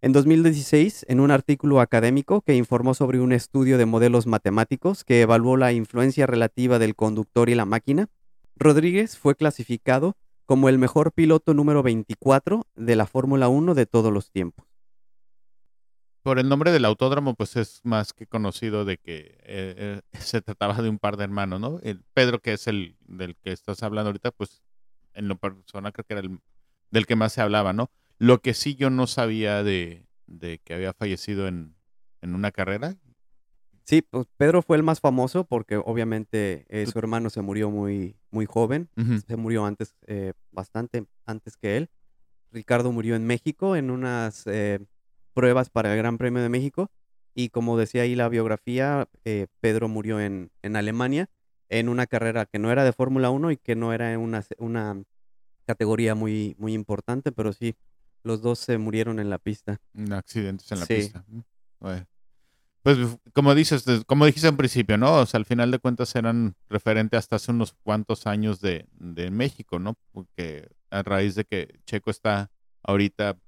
En 0.00 0.12
2016, 0.12 1.06
en 1.08 1.20
un 1.20 1.30
artículo 1.30 1.80
académico 1.80 2.42
que 2.42 2.54
informó 2.54 2.94
sobre 2.94 3.20
un 3.20 3.32
estudio 3.32 3.78
de 3.78 3.86
modelos 3.86 4.26
matemáticos 4.26 5.04
que 5.04 5.22
evaluó 5.22 5.56
la 5.56 5.72
influencia 5.72 6.26
relativa 6.26 6.78
del 6.78 6.94
conductor 6.94 7.48
y 7.48 7.54
la 7.54 7.64
máquina, 7.64 8.08
Rodríguez 8.56 9.18
fue 9.18 9.34
clasificado 9.34 10.16
como 10.46 10.68
el 10.68 10.78
mejor 10.78 11.12
piloto 11.12 11.52
número 11.52 11.82
24 11.82 12.64
de 12.76 12.96
la 12.96 13.06
Fórmula 13.06 13.48
1 13.48 13.74
de 13.74 13.86
todos 13.86 14.12
los 14.12 14.30
tiempos 14.30 14.68
por 16.28 16.38
el 16.38 16.50
nombre 16.50 16.72
del 16.72 16.84
autódromo, 16.84 17.34
pues 17.34 17.56
es 17.56 17.80
más 17.84 18.12
que 18.12 18.26
conocido 18.26 18.84
de 18.84 18.98
que 18.98 19.38
eh, 19.44 20.02
eh, 20.02 20.02
se 20.20 20.42
trataba 20.42 20.74
de 20.82 20.90
un 20.90 20.98
par 20.98 21.16
de 21.16 21.24
hermanos, 21.24 21.58
¿no? 21.58 21.80
El 21.82 22.04
Pedro, 22.12 22.40
que 22.40 22.52
es 22.52 22.66
el 22.66 22.98
del 23.06 23.34
que 23.36 23.50
estás 23.50 23.82
hablando 23.82 24.10
ahorita, 24.10 24.30
pues 24.32 24.62
en 25.14 25.26
lo 25.26 25.38
personal 25.38 25.90
creo 25.90 26.04
que 26.04 26.12
era 26.12 26.20
el 26.20 26.38
del 26.90 27.06
que 27.06 27.16
más 27.16 27.32
se 27.32 27.40
hablaba, 27.40 27.72
¿no? 27.72 27.90
Lo 28.18 28.40
que 28.40 28.54
sí 28.54 28.74
yo 28.74 28.90
no 28.90 29.06
sabía 29.06 29.62
de, 29.62 30.06
que 30.64 30.74
había 30.74 30.92
fallecido 30.92 31.48
en, 31.48 31.74
una 32.22 32.50
carrera. 32.50 32.96
Sí, 33.84 34.02
pues 34.02 34.26
Pedro 34.36 34.60
fue 34.60 34.76
el 34.76 34.82
más 34.82 35.00
famoso 35.00 35.44
porque 35.44 35.76
obviamente 35.76 36.66
eh, 36.68 36.86
su 36.86 36.98
hermano 36.98 37.30
se 37.30 37.40
murió 37.40 37.70
muy, 37.70 38.16
muy 38.30 38.44
joven, 38.44 38.90
se 39.26 39.36
murió 39.36 39.64
antes, 39.64 39.94
bastante 40.50 41.06
antes 41.24 41.56
que 41.56 41.76
él. 41.76 41.90
Ricardo 42.50 42.92
murió 42.92 43.14
en 43.14 43.26
México 43.26 43.76
en 43.76 43.90
unas 43.90 44.46
pruebas 45.38 45.70
para 45.70 45.92
el 45.92 45.98
Gran 45.98 46.18
Premio 46.18 46.42
de 46.42 46.48
México. 46.48 46.90
Y 47.32 47.50
como 47.50 47.78
decía 47.78 48.02
ahí 48.02 48.16
la 48.16 48.28
biografía, 48.28 49.08
eh, 49.24 49.46
Pedro 49.60 49.86
murió 49.86 50.18
en, 50.18 50.50
en, 50.62 50.74
Alemania 50.74 51.30
en 51.68 51.88
una 51.88 52.08
carrera 52.08 52.46
que 52.46 52.58
no 52.58 52.72
era 52.72 52.82
de 52.82 52.92
Fórmula 52.92 53.30
1 53.30 53.52
y 53.52 53.56
que 53.56 53.76
no 53.76 53.92
era 53.92 54.18
una, 54.18 54.44
una 54.58 55.00
categoría 55.64 56.16
muy, 56.16 56.56
muy 56.58 56.74
importante, 56.74 57.30
pero 57.30 57.52
sí, 57.52 57.76
los 58.22 58.42
dos 58.42 58.58
se 58.58 58.78
murieron 58.78 59.18
en 59.18 59.30
la 59.30 59.38
pista. 59.38 59.80
Accidentes 60.10 60.70
en 60.72 60.80
la 60.80 60.86
pista. 60.86 61.24
Mm, 61.28 61.40
pues 62.82 62.98
como 63.34 63.54
dices, 63.54 63.84
como 64.06 64.26
dijiste 64.26 64.48
en 64.48 64.56
principio, 64.56 64.96
¿no? 64.96 65.16
O 65.16 65.26
sea, 65.26 65.38
al 65.38 65.44
final 65.44 65.70
de 65.70 65.78
cuentas 65.78 66.14
eran 66.14 66.56
referente 66.68 67.16
hasta 67.16 67.36
hace 67.36 67.50
unos 67.50 67.74
cuantos 67.82 68.26
años 68.26 68.60
de, 68.60 68.86
de 68.92 69.30
México, 69.30 69.78
¿no? 69.78 69.96
Porque 70.12 70.68
a 70.90 71.02
raíz 71.02 71.34
de 71.34 71.44
que 71.44 71.80
Checo 71.86 72.10
está 72.10 72.50
ahorita 72.82 73.38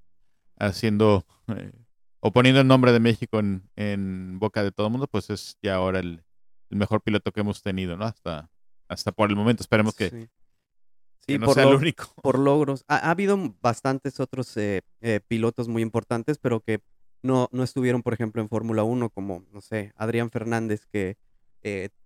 haciendo 0.59 1.25
eh, 1.49 1.73
o 2.21 2.33
poniendo 2.33 2.61
el 2.61 2.67
nombre 2.67 2.93
de 2.93 3.01
México 3.01 3.41
en, 3.41 4.39
boca 4.39 4.63
de 4.63 4.73
todo 4.73 4.89
el 4.89 4.93
mundo, 4.93 5.07
pues 5.07 5.31
es 5.31 5.57
ya 5.63 5.77
ahora 5.77 6.01
el, 6.01 6.23
mejor 6.69 7.03
piloto 7.03 7.33
que 7.33 7.41
hemos 7.41 7.63
tenido, 7.63 7.97
¿no? 7.97 8.05
Hasta, 8.05 8.51
hasta 8.89 9.11
por 9.11 9.31
el 9.31 9.37
momento. 9.37 9.63
Esperemos 9.63 9.95
que, 9.95 10.11
sí. 10.11 10.29
No 11.29 11.53
sea 11.53 11.65
el 11.65 11.75
único. 11.75 12.05
Por 12.23 12.39
logros. 12.39 12.85
Ha, 12.89 13.11
habido 13.11 13.39
bastantes 13.61 14.21
otros 14.21 14.57
eh, 14.57 14.83
eh, 15.01 15.21
pilotos 15.27 15.69
muy 15.69 15.83
importantes, 15.83 16.39
pero 16.39 16.61
que 16.61 16.81
no, 17.23 17.49
no 17.53 17.63
estuvieron, 17.63 18.03
por 18.03 18.15
ejemplo, 18.15 18.41
en 18.43 18.49
Fórmula 18.49 18.83
1, 18.83 19.11
como, 19.11 19.45
no 19.53 19.61
sé, 19.61 19.93
Adrián 19.97 20.31
Fernández, 20.31 20.87
que 20.87 21.17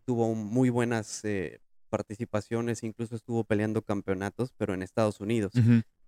tuvo 0.05 0.35
muy 0.35 0.69
buenas 0.69 1.23
participaciones, 1.89 2.83
incluso 2.83 3.15
estuvo 3.15 3.45
peleando 3.45 3.83
campeonatos, 3.83 4.53
pero 4.57 4.75
en 4.75 4.83
Estados 4.83 5.21
Unidos 5.21 5.53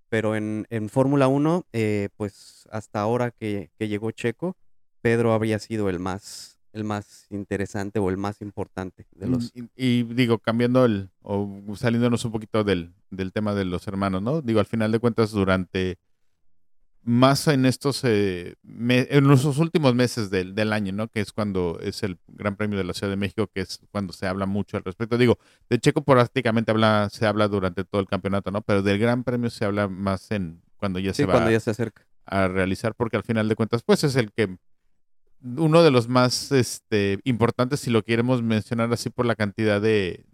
pero 0.09 0.37
en, 0.37 0.67
en 0.71 0.89
Fórmula 0.89 1.29
1, 1.29 1.67
eh, 1.73 2.09
pues 2.17 2.69
hasta 2.71 3.01
ahora 3.01 3.31
que, 3.31 3.71
llegó 3.79 4.11
Checo, 4.11 4.57
Pedro 5.01 5.33
habría 5.33 5.59
sido 5.59 5.89
el 5.89 5.99
más, 5.99 6.56
el 6.77 6.85
más 6.85 7.27
interesante 7.31 7.99
o 7.99 8.11
el 8.11 8.17
más 8.17 8.43
importante 8.43 9.07
de 9.13 9.27
los... 9.27 9.53
Y, 9.75 10.03
digo, 10.03 10.39
cambiando 10.39 10.85
el, 10.85 11.11
o 11.23 11.63
saliéndonos 11.77 12.25
un 12.25 12.33
poquito 12.33 12.65
del, 12.65 12.93
del 13.11 13.33
tema 13.33 13.55
de 13.55 13.65
los 13.65 13.87
hermanos, 13.89 14.23
¿no? 14.23 14.43
Digo, 14.43 14.61
al 14.61 14.67
final 14.67 14.93
de 14.93 14.99
cuentas, 14.99 15.31
durante 15.31 15.99
más 17.07 17.47
en 17.47 17.67
estos, 17.67 18.03
eh, 18.03 18.57
en 18.65 19.29
los 19.29 19.45
últimos 19.45 19.95
meses 19.95 20.29
del, 20.29 20.57
del, 20.57 20.73
año, 20.73 20.93
¿no? 20.93 21.07
Que 21.07 21.21
es 21.21 21.33
cuando 21.33 21.79
es 21.81 22.03
el 22.03 22.19
Gran 22.27 22.57
Premio 22.57 22.77
de 22.77 22.83
la 22.83 22.93
Ciudad 22.95 23.11
de 23.11 23.17
México, 23.17 23.47
que 23.47 23.61
es 23.61 23.81
cuando 23.93 24.13
se 24.13 24.27
habla 24.27 24.45
mucho 24.45 24.77
al 24.77 24.83
respecto. 24.83 25.17
Digo, 25.17 25.39
de 25.71 25.79
Checo 25.79 26.03
prácticamente 26.03 26.73
habla, 26.73 27.09
se 27.13 27.25
habla 27.25 27.47
durante 27.47 27.85
todo 27.85 28.01
el 28.01 28.09
campeonato, 28.09 28.51
¿no? 28.51 28.61
Pero 28.63 28.83
del 28.83 28.99
Gran 28.99 29.23
Premio 29.23 29.51
se 29.51 29.65
habla 29.65 29.87
más 29.87 30.33
en 30.33 30.61
cuando 30.79 30.99
ya 30.99 31.15
se 31.15 31.27
va 31.27 31.35
cuando 31.35 31.53
ya 31.53 31.61
se 31.61 31.71
acerca. 31.71 32.05
a 32.25 32.49
realizar, 32.49 32.97
porque 32.97 33.17
al 33.17 33.23
final 33.23 33.49
de 33.49 33.55
cuentas, 33.55 33.85
pues 33.85 34.03
es 34.03 34.17
el 34.17 34.33
que 34.33 34.59
uno 35.43 35.83
de 35.83 35.91
los 35.91 36.09
más 36.09 36.53
este, 36.53 37.19
importantes, 37.25 37.81
si 37.81 37.91
lo 37.91 38.03
queremos 38.03 38.43
mencionar 38.43 38.93
así 38.93 39.11
por 39.11 39.27
la 39.27 39.37
cantidad 39.37 39.81
de, 39.81 40.25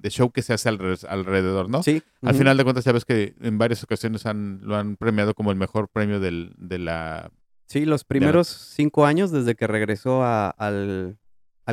de 0.00 0.10
show 0.10 0.30
que 0.30 0.42
se 0.42 0.52
hace 0.52 0.68
alrededor, 0.68 1.68
¿no? 1.68 1.82
Sí. 1.82 2.02
Al 2.22 2.34
final 2.34 2.56
de 2.56 2.64
cuentas, 2.64 2.84
sabes 2.84 3.04
que 3.04 3.34
en 3.40 3.58
varias 3.58 3.84
ocasiones 3.84 4.26
han, 4.26 4.60
lo 4.62 4.76
han 4.76 4.96
premiado 4.96 5.34
como 5.34 5.50
el 5.50 5.56
mejor 5.56 5.88
premio 5.88 6.20
del, 6.20 6.52
de 6.56 6.78
la... 6.78 7.30
Sí, 7.66 7.84
los 7.84 8.04
primeros 8.04 8.48
cinco 8.48 9.06
años 9.06 9.30
desde 9.30 9.54
que 9.54 9.66
regresó 9.66 10.24
al, 10.24 11.18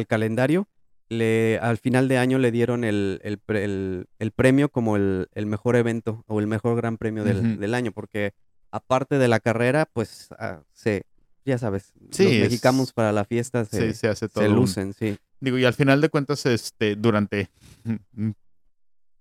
calendario, 0.07 0.67
le, 1.09 1.57
al 1.59 1.77
final 1.77 2.07
de 2.07 2.17
año 2.17 2.37
le 2.37 2.51
dieron 2.51 2.83
el, 2.83 3.19
el, 3.23 4.31
premio 4.31 4.69
como 4.69 4.95
el, 4.95 5.27
mejor 5.45 5.75
evento 5.75 6.23
o 6.27 6.39
el 6.39 6.47
mejor 6.47 6.75
gran 6.75 6.97
premio 6.97 7.23
del, 7.23 7.73
año, 7.73 7.91
porque 7.93 8.33
aparte 8.71 9.17
de 9.17 9.27
la 9.27 9.39
carrera, 9.39 9.89
pues 9.91 10.27
ah, 10.37 10.61
se, 10.73 11.05
ya 11.47 11.57
sabes, 11.57 11.93
los 11.95 12.19
mexicanos 12.19 12.91
para 12.91 13.13
la 13.13 13.23
fiesta 13.23 13.63
se, 13.63 13.93
se, 13.93 14.09
hace 14.09 14.27
todo 14.27 14.43
se 14.43 14.49
lucen, 14.49 14.93
sí. 14.93 15.17
Digo, 15.39 15.57
y 15.57 15.63
al 15.63 15.73
final 15.73 16.01
de 16.01 16.09
cuentas, 16.09 16.45
este, 16.45 16.97
durante, 16.97 17.49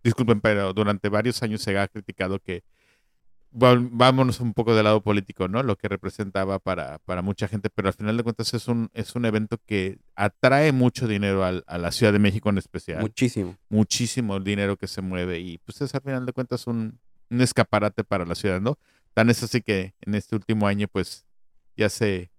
disculpen, 0.03 0.41
pero 0.41 0.73
durante 0.73 1.09
varios 1.09 1.41
años 1.45 1.63
se 1.63 1.79
ha 1.79 1.87
criticado 1.87 2.41
que, 2.41 2.65
vámonos 3.53 4.41
un 4.41 4.55
poco 4.55 4.75
del 4.75 4.85
lado 4.85 5.03
político, 5.03 5.47
¿no? 5.47 5.63
Lo 5.63 5.77
que 5.77 5.89
representaba 5.89 6.59
para, 6.59 6.99
para 7.05 7.23
mucha 7.23 7.47
gente, 7.47 7.71
pero 7.71 7.89
al 7.89 7.95
final 7.95 8.17
de 8.17 8.25
cuentas 8.25 8.53
es 8.55 8.67
un, 8.67 8.91
es 8.93 9.15
un 9.15 9.25
evento 9.25 9.59
que 9.65 9.99
atrae 10.17 10.73
mucho 10.73 11.07
dinero 11.07 11.45
a 11.45 11.79
la 11.79 11.93
Ciudad 11.93 12.13
de 12.13 12.19
México 12.19 12.51
en 12.51 12.59
especial. 12.59 13.01
Muchísimo. 13.01 13.57
Muchísimo 13.69 14.41
dinero 14.41 14.77
que 14.77 14.89
se 14.89 15.01
mueve 15.01 15.39
y 15.39 15.59
pues 15.59 15.81
es 15.81 15.95
al 15.95 16.03
final 16.03 16.27
de 16.27 16.33
cuentas 16.33 16.67
un, 16.67 16.99
un 17.31 17.41
escaparate 17.41 18.03
para 18.03 18.27
la 18.27 18.35
ciudad, 18.35 18.61
¿no? 18.61 18.79
Tan 19.15 19.31
es 19.31 19.43
así 19.43 19.63
que 19.63 19.95
en 20.01 20.15
este 20.15 20.35
último 20.35 20.67
año 20.67 20.89
pues 20.89 21.26
ya 21.77 21.89
se 21.89 22.31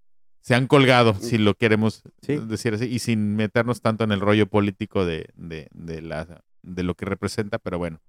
se 0.47 0.55
han 0.55 0.67
colgado, 0.67 1.13
mm. 1.13 1.19
si 1.19 1.37
lo 1.37 1.55
queremos 1.55 2.03
decir 2.21 2.73
así, 2.73 2.85
y 2.85 2.99
sin 2.99 3.35
meternos 3.35 3.81
tanto 3.81 4.05
en 4.05 4.13
el 4.13 4.21
rollo 4.21 4.47
político 4.47 5.03
de, 5.03 5.27
de, 5.35 6.01
la, 6.01 6.41
de 6.61 6.83
lo 6.83 6.95
que 6.95 7.03
representa, 7.03 7.59
pero 7.59 7.77
bueno, 7.77 7.99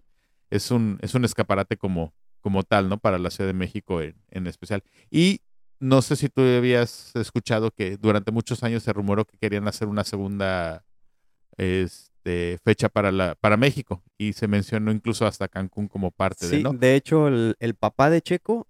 es 0.48 0.70
un, 0.70 1.00
es 1.02 1.16
un 1.16 1.24
escaparate 1.24 1.76
como, 1.76 2.14
como 2.40 2.62
tal, 2.62 2.88
¿no? 2.88 2.98
Para 2.98 3.18
la 3.18 3.30
Ciudad 3.30 3.48
de 3.48 3.54
México 3.54 4.00
en, 4.02 4.46
especial. 4.46 4.84
Y 5.10 5.40
no 5.80 6.00
sé 6.00 6.14
si 6.14 6.28
tú 6.28 6.42
habías 6.42 7.10
escuchado 7.16 7.72
que 7.72 7.96
durante 7.96 8.30
muchos 8.30 8.62
años 8.62 8.84
se 8.84 8.92
rumoró 8.92 9.24
que 9.24 9.36
querían 9.36 9.66
hacer 9.66 9.88
una 9.88 10.04
segunda 10.04 10.84
este, 11.56 12.60
fecha 12.64 12.88
para, 12.88 13.10
la, 13.10 13.34
para 13.34 13.56
México 13.56 14.04
y 14.16 14.34
se 14.34 14.46
mencionó 14.46 14.92
incluso 14.92 15.26
hasta 15.26 15.48
Cancún 15.48 15.88
como 15.88 16.12
parte 16.12 16.46
de, 16.46 16.62
¿no? 16.62 16.72
De 16.72 16.94
hecho, 16.94 17.26
el, 17.26 17.74
papá 17.74 18.10
de 18.10 18.22
Checo 18.22 18.68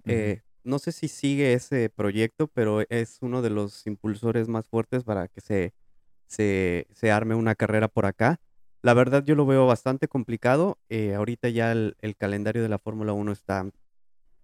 no 0.69 0.79
sé 0.79 0.93
si 0.93 1.09
sigue 1.09 1.55
ese 1.55 1.89
proyecto, 1.89 2.47
pero 2.47 2.83
es 2.89 3.19
uno 3.23 3.43
de 3.43 3.51
los 3.51 3.87
impulsores 3.87 4.49
más 4.49 4.69
fuertes 4.69 5.03
para 5.03 5.27
que 5.27 5.41
se, 5.41 5.73
se, 6.29 7.11
arme 7.11 7.35
una 7.35 7.55
carrera 7.55 7.89
por 7.89 8.07
acá. 8.07 8.39
La 8.83 8.95
verdad 8.95 9.25
yo 9.25 9.35
lo 9.35 9.47
veo 9.47 9.67
bastante 9.67 10.07
complicado. 10.07 10.79
Eh, 10.89 11.15
ahorita 11.15 11.49
ya 11.49 11.73
el, 11.73 11.97
calendario 12.19 12.63
de 12.63 12.69
la 12.69 12.79
Fórmula 12.79 13.13
1 13.13 13.33
está, 13.33 13.69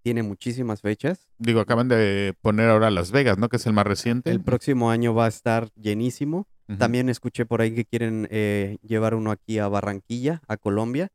tiene 0.02 0.22
muchísimas 0.22 0.80
fechas. 0.80 1.28
Digo, 1.38 1.60
acaban 1.60 1.88
de 1.88 2.34
poner 2.40 2.70
ahora 2.70 2.90
Las 2.90 3.12
Vegas, 3.12 3.38
¿no? 3.38 3.48
Que 3.48 3.56
es 3.56 3.66
el 3.66 3.74
más 3.74 3.86
reciente. 3.86 4.30
El 4.30 4.42
próximo 4.42 4.90
año 4.90 5.14
va 5.14 5.26
a 5.26 5.28
estar 5.28 5.68
llenísimo. 5.76 6.48
También 6.78 7.10
escuché 7.10 7.44
por 7.44 7.60
ahí 7.60 7.74
que 7.74 7.84
quieren 7.84 8.26
eh, 8.30 8.78
llevar 8.80 9.14
uno 9.14 9.30
aquí 9.30 9.58
a 9.58 9.68
Barranquilla, 9.68 10.40
a 10.48 10.56
Colombia 10.56 11.12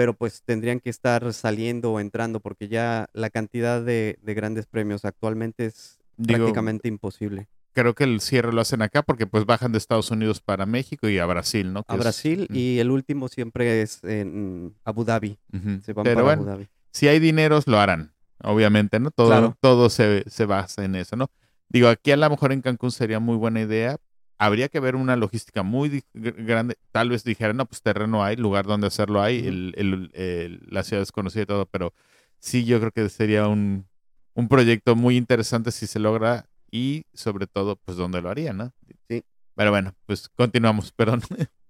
pero 0.00 0.14
pues 0.14 0.42
tendrían 0.46 0.80
que 0.80 0.88
estar 0.88 1.30
saliendo 1.34 1.92
o 1.92 2.00
entrando 2.00 2.40
porque 2.40 2.68
ya 2.68 3.10
la 3.12 3.28
cantidad 3.28 3.84
de, 3.84 4.18
grandes 4.22 4.64
premios 4.64 5.04
actualmente 5.04 5.66
es 5.66 5.98
prácticamente 6.16 6.88
imposible. 6.88 7.48
Creo 7.74 7.94
que 7.94 8.04
el 8.04 8.22
cierre 8.22 8.50
lo 8.50 8.62
hacen 8.62 8.80
acá 8.80 9.02
porque 9.02 9.26
pues 9.26 9.44
bajan 9.44 9.72
de 9.72 9.76
Estados 9.76 10.10
Unidos 10.10 10.40
para 10.40 10.64
México 10.64 11.06
y 11.06 11.18
a 11.18 11.26
Brasil, 11.26 11.74
¿no? 11.74 11.84
a 11.86 11.96
Brasil 11.96 12.46
y 12.50 12.78
el 12.78 12.90
último 12.90 13.28
siempre 13.28 13.82
es 13.82 14.02
en 14.02 14.74
Abu 14.84 15.04
Dhabi. 15.04 15.36
Se 15.84 15.92
van 15.92 16.04
pero 16.04 16.24
para 16.24 16.32
Abu 16.32 16.44
Dhabi. 16.46 16.68
Si 16.92 17.06
hay 17.06 17.18
dineros, 17.18 17.66
lo 17.66 17.78
harán. 17.78 18.14
obviamente, 18.42 18.98
¿no? 19.00 19.10
Todo, 19.10 19.26
Claro. 19.28 19.56
todo 19.60 19.90
se, 19.90 20.24
se 20.30 20.46
basa 20.46 20.82
en 20.82 20.94
eso, 20.94 21.14
¿no? 21.14 21.30
Digo, 21.68 21.88
aquí 21.88 22.10
a 22.10 22.16
lo 22.16 22.30
mejor 22.30 22.52
en 22.52 22.62
Cancún 22.62 22.90
sería 22.90 23.20
muy 23.20 23.36
buena 23.36 23.60
idea. 23.60 23.98
Habría 24.42 24.70
que 24.70 24.80
ver 24.80 24.96
una 24.96 25.16
logística 25.16 25.62
muy 25.62 26.02
grande. 26.14 26.76
Tal 26.92 27.10
vez 27.10 27.24
dijeran, 27.24 27.58
no, 27.58 27.66
pues 27.66 27.82
terreno 27.82 28.24
hay, 28.24 28.36
lugar 28.36 28.64
donde 28.64 28.86
hacerlo 28.86 29.20
hay, 29.20 29.40
Ujú. 29.40 29.48
el, 29.48 29.74
el- 29.76 30.10
el- 30.14 30.60
la 30.70 30.82
ciudad 30.82 31.02
es 31.02 31.12
conocida 31.12 31.42
y 31.42 31.46
todo, 31.46 31.66
pero 31.66 31.92
sí 32.38 32.64
yo 32.64 32.80
creo 32.80 32.90
que 32.90 33.06
sería 33.10 33.48
un, 33.48 33.86
un 34.34 34.48
proyecto 34.48 34.96
muy 34.96 35.18
interesante 35.18 35.70
si 35.72 35.86
se 35.86 35.98
logra 35.98 36.46
y 36.70 37.04
sobre 37.12 37.46
todo, 37.46 37.76
pues 37.76 37.98
dónde 37.98 38.22
lo 38.22 38.30
haría, 38.30 38.54
¿no? 38.54 38.72
Sí. 39.08 39.22
Pero 39.56 39.70
bueno, 39.72 39.94
pues 40.06 40.28
continuamos, 40.30 40.90
perdón. 40.92 41.20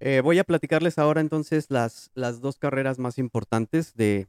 Eh, 0.00 0.20
voy 0.22 0.38
a 0.38 0.44
platicarles 0.44 0.96
ahora 0.96 1.20
entonces 1.20 1.66
las, 1.70 2.12
las 2.14 2.40
dos 2.40 2.56
carreras 2.56 3.00
más 3.00 3.18
importantes 3.18 3.94
de, 3.96 4.28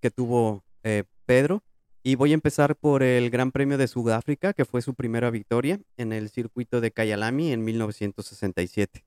que 0.00 0.12
tuvo 0.12 0.64
eh, 0.84 1.04
Pedro. 1.26 1.64
Y 2.02 2.14
voy 2.14 2.30
a 2.30 2.34
empezar 2.34 2.76
por 2.76 3.02
el 3.02 3.28
Gran 3.30 3.50
Premio 3.50 3.76
de 3.76 3.88
Sudáfrica, 3.88 4.52
que 4.52 4.64
fue 4.64 4.82
su 4.82 4.94
primera 4.94 5.30
victoria 5.30 5.80
en 5.96 6.12
el 6.12 6.28
circuito 6.30 6.80
de 6.80 6.92
Kyalami 6.92 7.52
en 7.52 7.64
1967. 7.64 9.04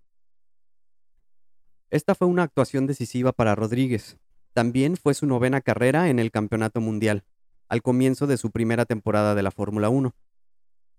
Esta 1.89 2.15
fue 2.15 2.27
una 2.27 2.43
actuación 2.43 2.87
decisiva 2.87 3.31
para 3.31 3.55
Rodríguez. 3.55 4.17
También 4.53 4.97
fue 4.97 5.13
su 5.13 5.25
novena 5.25 5.61
carrera 5.61 6.09
en 6.09 6.19
el 6.19 6.31
Campeonato 6.31 6.81
Mundial, 6.81 7.23
al 7.69 7.81
comienzo 7.81 8.27
de 8.27 8.37
su 8.37 8.51
primera 8.51 8.85
temporada 8.85 9.35
de 9.35 9.43
la 9.43 9.51
Fórmula 9.51 9.89
1. 9.89 10.13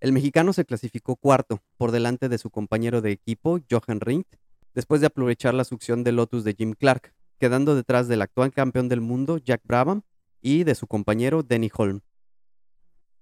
El 0.01 0.13
mexicano 0.13 0.53
se 0.53 0.65
clasificó 0.65 1.17
cuarto, 1.17 1.63
por 1.77 1.93
delante 1.93 2.29
de 2.29 2.39
su 2.39 2.51
compañero 2.51 3.03
de 3.03 3.13
equipo, 3.13 3.61
Jochen 3.71 4.01
Rindt, 4.01 4.37
después 4.75 5.01
de 5.01 5.07
aprovechar 5.09 5.55
la 5.55 5.65
succión 5.65 6.03
del 6.03 6.17
Lotus 6.17 6.45
de 6.45 6.55
Jim 6.55 6.73
Clark, 6.73 7.15
quedando 7.39 7.75
detrás 7.75 8.09
del 8.09 8.23
actual 8.23 8.53
campeón 8.53 8.89
del 8.89 9.01
mundo, 9.01 9.39
Jack 9.39 9.61
Brabham, 9.65 10.03
y 10.43 10.65
de 10.65 10.75
su 10.75 10.87
compañero, 10.87 11.43
Denny 11.43 11.71
Holm. 11.75 12.01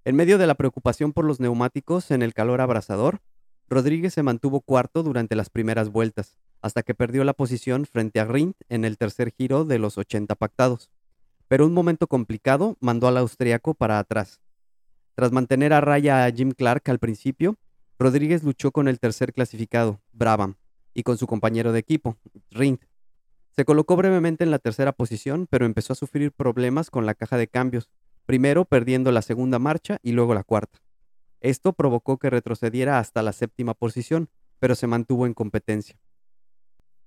En 0.04 0.16
medio 0.16 0.38
de 0.38 0.46
la 0.46 0.54
preocupación 0.54 1.12
por 1.12 1.24
los 1.24 1.38
neumáticos 1.38 2.10
en 2.10 2.22
el 2.22 2.34
calor 2.34 2.60
abrasador, 2.60 3.20
Rodríguez 3.68 4.14
se 4.14 4.24
mantuvo 4.24 4.62
cuarto 4.62 5.02
durante 5.02 5.36
las 5.36 5.50
primeras 5.50 5.90
vueltas, 5.90 6.38
hasta 6.62 6.82
que 6.82 6.94
perdió 6.94 7.22
la 7.22 7.34
posición 7.34 7.86
frente 7.86 8.18
a 8.18 8.24
Rindt 8.24 8.56
en 8.68 8.84
el 8.84 8.98
tercer 8.98 9.32
giro 9.32 9.64
de 9.64 9.78
los 9.78 9.98
80 9.98 10.34
pactados. 10.34 10.90
Pero 11.46 11.66
un 11.66 11.72
momento 11.72 12.06
complicado 12.06 12.76
mandó 12.80 13.08
al 13.08 13.18
austriaco 13.18 13.74
para 13.74 13.98
atrás. 13.98 14.40
Tras 15.14 15.32
mantener 15.32 15.72
a 15.72 15.80
raya 15.80 16.24
a 16.24 16.32
Jim 16.32 16.52
Clark 16.52 16.88
al 16.88 16.98
principio, 16.98 17.58
Rodríguez 17.98 18.42
luchó 18.42 18.72
con 18.72 18.88
el 18.88 18.98
tercer 18.98 19.32
clasificado, 19.32 20.00
Brabham, 20.12 20.56
y 20.94 21.02
con 21.02 21.18
su 21.18 21.26
compañero 21.26 21.72
de 21.72 21.78
equipo, 21.78 22.16
Rindt. 22.50 22.89
Se 23.61 23.67
colocó 23.67 23.95
brevemente 23.95 24.43
en 24.43 24.50
la 24.50 24.59
tercera 24.59 24.93
posición, 24.93 25.47
pero 25.47 25.67
empezó 25.67 25.93
a 25.93 25.97
sufrir 25.97 26.33
problemas 26.33 26.88
con 26.88 27.05
la 27.05 27.12
caja 27.12 27.37
de 27.37 27.47
cambios, 27.47 27.90
primero 28.25 28.64
perdiendo 28.64 29.12
la 29.12 29.21
segunda 29.21 29.59
marcha 29.59 29.99
y 30.02 30.12
luego 30.12 30.33
la 30.33 30.45
cuarta. 30.45 30.79
Esto 31.43 31.75
provocó 31.75 32.17
que 32.17 32.31
retrocediera 32.31 32.99
hasta 32.99 33.23
la 33.23 33.35
séptima 33.35 33.75
posición, 33.75 34.31
pero 34.61 34.75
se 34.75 34.87
mantuvo 34.87 35.26
en 35.26 35.35
competencia. 35.35 36.00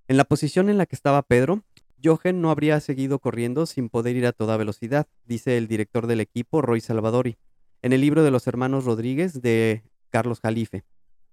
En 0.08 0.16
la 0.16 0.26
posición 0.26 0.70
en 0.70 0.78
la 0.78 0.86
que 0.86 0.96
estaba 0.96 1.24
Pedro, 1.24 1.64
Jochen 2.04 2.40
no 2.40 2.52
habría 2.52 2.80
seguido 2.82 3.18
corriendo 3.18 3.66
sin 3.66 3.90
poder 3.90 4.16
ir 4.16 4.28
a 4.28 4.32
toda 4.32 4.56
velocidad, 4.56 5.08
dice 5.26 5.58
el 5.58 5.68
director 5.68 6.06
del 6.06 6.20
equipo, 6.20 6.62
Roy 6.62 6.82
Salvadori, 6.82 7.36
en 7.82 7.94
el 7.94 8.02
libro 8.02 8.24
de 8.24 8.30
los 8.30 8.46
hermanos 8.46 8.86
Rodríguez 8.86 9.42
de 9.42 9.82
Carlos 10.12 10.40
Jalife. 10.40 10.84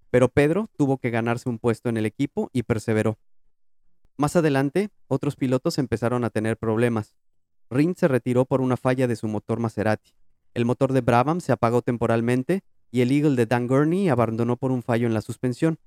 Pero 0.08 0.30
Pedro 0.30 0.70
tuvo 0.78 0.96
que 0.96 1.10
ganarse 1.10 1.50
un 1.50 1.58
puesto 1.58 1.90
en 1.90 1.98
el 1.98 2.06
equipo 2.06 2.48
y 2.54 2.62
perseveró. 2.62 3.18
Más 4.16 4.36
adelante, 4.36 4.90
otros 5.08 5.36
pilotos 5.36 5.78
empezaron 5.78 6.24
a 6.24 6.30
tener 6.30 6.56
problemas. 6.56 7.14
Rindt 7.70 7.98
se 7.98 8.08
retiró 8.08 8.44
por 8.44 8.60
una 8.60 8.76
falla 8.76 9.06
de 9.06 9.16
su 9.16 9.28
motor 9.28 9.60
Maserati. 9.60 10.12
El 10.54 10.64
motor 10.64 10.92
de 10.92 11.00
Brabham 11.00 11.40
se 11.40 11.52
apagó 11.52 11.82
temporalmente 11.82 12.62
y 12.90 13.02
el 13.02 13.12
Eagle 13.12 13.36
de 13.36 13.46
Dan 13.46 13.68
Gurney 13.68 14.08
abandonó 14.08 14.56
por 14.56 14.72
un 14.72 14.82
fallo 14.82 15.06
en 15.06 15.14
la 15.14 15.20
suspensión. 15.20 15.78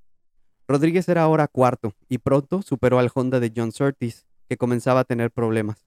Rodríguez 0.66 1.08
era 1.08 1.22
ahora 1.22 1.46
cuarto 1.46 1.92
y 2.08 2.18
pronto 2.18 2.62
superó 2.62 2.98
al 2.98 3.10
Honda 3.14 3.40
de 3.40 3.52
John 3.54 3.72
Surtees, 3.72 4.24
que 4.48 4.56
comenzaba 4.56 5.00
a 5.00 5.04
tener 5.04 5.30
problemas. 5.30 5.86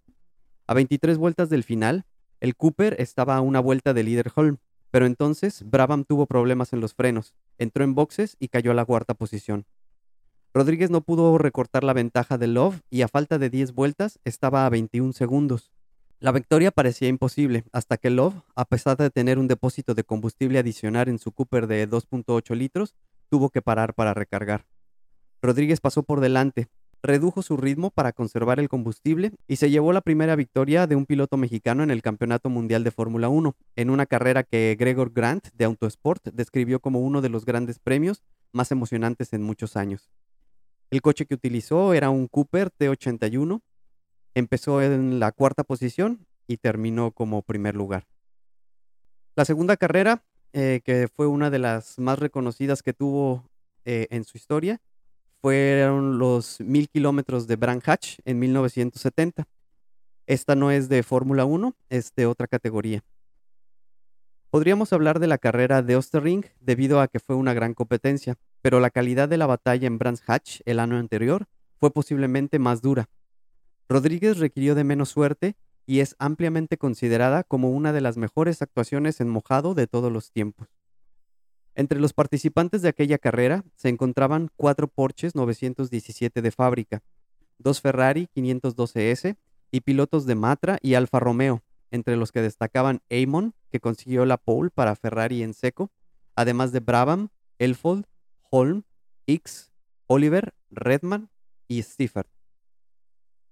A 0.67 0.73
23 0.73 1.17
vueltas 1.17 1.49
del 1.49 1.63
final, 1.63 2.05
el 2.39 2.55
Cooper 2.55 2.95
estaba 2.99 3.35
a 3.35 3.41
una 3.41 3.59
vuelta 3.59 3.93
del 3.93 4.05
líder 4.05 4.31
Holm, 4.35 4.57
pero 4.91 5.05
entonces 5.05 5.63
Brabham 5.65 6.05
tuvo 6.05 6.27
problemas 6.27 6.73
en 6.73 6.81
los 6.81 6.93
frenos, 6.93 7.33
entró 7.57 7.83
en 7.83 7.95
boxes 7.95 8.37
y 8.39 8.49
cayó 8.49 8.71
a 8.71 8.75
la 8.75 8.85
cuarta 8.85 9.15
posición. 9.15 9.65
Rodríguez 10.53 10.89
no 10.89 11.01
pudo 11.01 11.37
recortar 11.37 11.83
la 11.83 11.93
ventaja 11.93 12.37
de 12.37 12.47
Love 12.47 12.81
y 12.89 13.01
a 13.01 13.07
falta 13.07 13.37
de 13.37 13.49
10 13.49 13.73
vueltas 13.73 14.19
estaba 14.23 14.65
a 14.65 14.69
21 14.69 15.13
segundos. 15.13 15.71
La 16.19 16.31
victoria 16.31 16.71
parecía 16.71 17.09
imposible 17.09 17.63
hasta 17.71 17.97
que 17.97 18.09
Love, 18.09 18.41
a 18.55 18.65
pesar 18.65 18.97
de 18.97 19.11
tener 19.11 19.37
un 19.37 19.47
depósito 19.47 19.93
de 19.93 20.03
combustible 20.03 20.57
adicional 20.57 21.09
en 21.09 21.19
su 21.19 21.31
Cooper 21.31 21.67
de 21.67 21.87
2.8 21.87 22.55
litros, 22.55 22.95
tuvo 23.29 23.49
que 23.49 23.61
parar 23.61 23.93
para 23.93 24.15
recargar. 24.15 24.65
Rodríguez 25.43 25.79
pasó 25.79 26.01
por 26.01 26.19
delante, 26.19 26.69
redujo 27.03 27.43
su 27.43 27.55
ritmo 27.57 27.91
para 27.91 28.11
conservar 28.11 28.59
el 28.59 28.69
combustible 28.69 29.33
y 29.47 29.57
se 29.57 29.69
llevó 29.69 29.93
la 29.93 30.01
primera 30.01 30.35
victoria 30.35 30.87
de 30.87 30.95
un 30.95 31.05
piloto 31.05 31.37
mexicano 31.37 31.83
en 31.83 31.91
el 31.91 32.01
Campeonato 32.01 32.49
Mundial 32.49 32.83
de 32.83 32.91
Fórmula 32.91 33.29
1, 33.29 33.55
en 33.75 33.89
una 33.91 34.07
carrera 34.07 34.41
que 34.41 34.75
Gregor 34.79 35.11
Grant 35.13 35.49
de 35.53 35.65
Autosport 35.65 36.29
describió 36.33 36.79
como 36.79 36.99
uno 36.99 37.21
de 37.21 37.29
los 37.29 37.45
grandes 37.45 37.77
premios 37.77 38.23
más 38.51 38.71
emocionantes 38.71 39.33
en 39.33 39.43
muchos 39.43 39.77
años. 39.77 40.09
El 40.89 41.01
coche 41.01 41.25
que 41.25 41.35
utilizó 41.35 41.93
era 41.93 42.09
un 42.09 42.27
Cooper 42.27 42.71
T81, 42.71 43.61
empezó 44.35 44.81
en 44.81 45.19
la 45.19 45.31
cuarta 45.31 45.63
posición 45.63 46.25
y 46.47 46.57
terminó 46.57 47.11
como 47.11 47.41
primer 47.41 47.75
lugar. 47.75 48.07
La 49.35 49.43
segunda 49.43 49.75
carrera, 49.75 50.23
eh, 50.53 50.81
que 50.83 51.07
fue 51.07 51.27
una 51.27 51.49
de 51.49 51.59
las 51.59 51.99
más 51.99 52.19
reconocidas 52.19 52.81
que 52.81 52.93
tuvo 52.93 53.49
eh, 53.85 54.07
en 54.11 54.23
su 54.23 54.37
historia, 54.37 54.81
fueron 55.41 56.17
los 56.17 56.59
mil 56.61 56.89
kilómetros 56.89 57.47
de 57.47 57.57
Bran 57.57 57.81
Hatch 57.85 58.19
en 58.25 58.39
1970. 58.39 59.47
Esta 60.25 60.55
no 60.55 60.71
es 60.71 60.89
de 60.89 61.03
Fórmula 61.03 61.45
1, 61.45 61.75
es 61.89 62.13
de 62.15 62.25
otra 62.25 62.47
categoría. 62.47 63.03
Podríamos 64.49 64.93
hablar 64.93 65.19
de 65.19 65.27
la 65.27 65.37
carrera 65.37 65.81
de 65.81 65.97
Osterring 65.97 66.45
debido 66.59 67.01
a 67.01 67.07
que 67.07 67.19
fue 67.19 67.35
una 67.35 67.53
gran 67.53 67.73
competencia, 67.73 68.37
pero 68.67 68.81
la 68.81 68.89
calidad 68.89 69.29
de 69.29 69.37
la 69.37 69.45
batalla 69.45 69.87
en 69.87 69.97
Brands 69.97 70.21
Hatch 70.27 70.59
el 70.65 70.81
año 70.81 70.97
anterior 70.97 71.47
fue 71.79 71.89
posiblemente 71.89 72.59
más 72.59 72.81
dura. 72.81 73.07
Rodríguez 73.87 74.39
requirió 74.39 74.75
de 74.75 74.83
menos 74.83 75.07
suerte 75.07 75.55
y 75.85 76.01
es 76.01 76.17
ampliamente 76.19 76.77
considerada 76.77 77.45
como 77.45 77.69
una 77.69 77.93
de 77.93 78.01
las 78.01 78.17
mejores 78.17 78.61
actuaciones 78.61 79.21
en 79.21 79.29
mojado 79.29 79.73
de 79.73 79.87
todos 79.87 80.11
los 80.11 80.33
tiempos. 80.33 80.67
Entre 81.75 81.97
los 81.97 82.11
participantes 82.11 82.81
de 82.81 82.89
aquella 82.89 83.17
carrera 83.17 83.63
se 83.77 83.87
encontraban 83.87 84.49
cuatro 84.57 84.89
Porsches 84.89 85.33
917 85.33 86.41
de 86.41 86.51
fábrica, 86.51 87.01
dos 87.59 87.79
Ferrari 87.79 88.27
512S 88.35 89.37
y 89.71 89.79
pilotos 89.79 90.25
de 90.25 90.35
Matra 90.35 90.77
y 90.81 90.95
Alfa 90.95 91.21
Romeo, 91.21 91.63
entre 91.89 92.17
los 92.17 92.33
que 92.33 92.41
destacaban 92.41 93.01
Amon, 93.09 93.53
que 93.71 93.79
consiguió 93.79 94.25
la 94.25 94.35
pole 94.35 94.71
para 94.71 94.97
Ferrari 94.97 95.41
en 95.41 95.53
seco, 95.53 95.89
además 96.35 96.73
de 96.73 96.81
Brabham, 96.81 97.29
Elfold, 97.59 98.05
Holm, 98.49 98.83
X, 99.25 99.71
Oliver, 100.07 100.53
Redman 100.69 101.29
y 101.67 101.81
Stifford. 101.81 102.27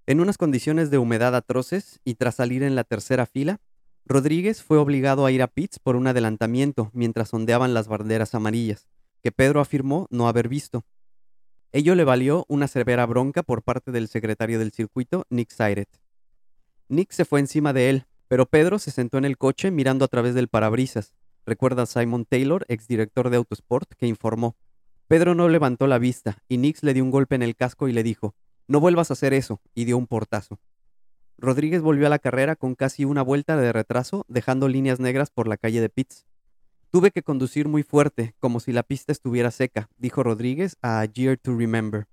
En 0.08 0.20
unas 0.20 0.38
condiciones 0.38 0.92
de 0.92 0.98
humedad 0.98 1.36
atroces 1.36 2.00
y 2.04 2.16
tras 2.16 2.36
salir 2.36 2.64
en 2.64 2.76
la 2.76 2.84
tercera 2.84 3.26
fila, 3.26 3.60
Rodríguez 4.06 4.62
fue 4.62 4.78
obligado 4.78 5.26
a 5.26 5.32
ir 5.32 5.42
a 5.42 5.48
pits 5.48 5.80
por 5.80 5.96
un 5.96 6.06
adelantamiento 6.06 6.92
mientras 6.94 7.34
ondeaban 7.34 7.74
las 7.74 7.88
banderas 7.88 8.36
amarillas, 8.36 8.88
que 9.24 9.32
Pedro 9.32 9.62
afirmó 9.62 10.08
no 10.12 10.28
haber 10.28 10.48
visto. 10.48 10.86
Ello 11.72 11.96
le 11.96 12.04
valió 12.04 12.46
una 12.48 12.68
severa 12.68 13.06
bronca 13.08 13.42
por 13.42 13.64
parte 13.64 13.92
del 13.92 14.08
secretario 14.08 14.60
del 14.60 14.72
circuito, 14.72 15.26
Nick 15.30 15.50
Siret. 15.50 15.90
Nick 16.88 17.12
se 17.12 17.26
fue 17.26 17.40
encima 17.40 17.74
de 17.74 17.90
él, 17.90 18.06
pero 18.28 18.46
Pedro 18.46 18.78
se 18.78 18.92
sentó 18.92 19.18
en 19.18 19.26
el 19.26 19.38
coche 19.38 19.72
mirando 19.72 20.06
a 20.06 20.08
través 20.08 20.36
del 20.36 20.48
parabrisas. 20.48 21.16
Recuerda 21.46 21.86
Simon 21.88 22.26
Taylor, 22.26 22.64
exdirector 22.68 23.32
de 23.32 23.38
Autosport, 23.38 23.92
que 23.96 24.08
informó. 24.08 24.56
Pedro 25.08 25.36
no 25.36 25.50
levantó 25.50 25.86
la 25.86 26.00
vista 26.00 26.44
y 26.48 26.58
Nix 26.58 26.82
le 26.82 26.94
dio 26.94 27.04
un 27.04 27.12
golpe 27.12 27.36
en 27.36 27.44
el 27.44 27.56
casco 27.56 27.88
y 27.88 27.94
le 27.94 28.02
dijo, 28.02 28.36
no 28.68 28.80
vuelvas 28.80 29.12
a 29.12 29.14
hacer 29.14 29.34
eso, 29.34 29.62
y 29.76 29.86
dio 29.86 29.98
un 29.98 30.08
portazo. 30.08 30.60
Rodríguez 31.38 31.82
volvió 31.82 32.08
a 32.08 32.10
la 32.10 32.20
carrera 32.20 32.56
con 32.56 32.74
casi 32.76 33.06
una 33.06 33.22
vuelta 33.22 33.58
de 33.58 33.72
retraso, 33.72 34.26
dejando 34.28 34.68
líneas 34.68 35.00
negras 35.00 35.30
por 35.30 35.48
la 35.48 35.58
calle 35.58 35.82
de 35.82 35.90
Pitts. 35.90 36.26
Tuve 36.90 37.12
que 37.12 37.22
conducir 37.22 37.68
muy 37.68 37.84
fuerte, 37.84 38.34
como 38.40 38.60
si 38.60 38.72
la 38.72 38.82
pista 38.82 39.12
estuviera 39.12 39.52
seca, 39.52 39.90
dijo 39.98 40.24
Rodríguez 40.24 40.78
a 40.82 41.02
A 41.02 41.06
Year 41.06 41.38
to 41.38 41.56
Remember. 41.56 42.08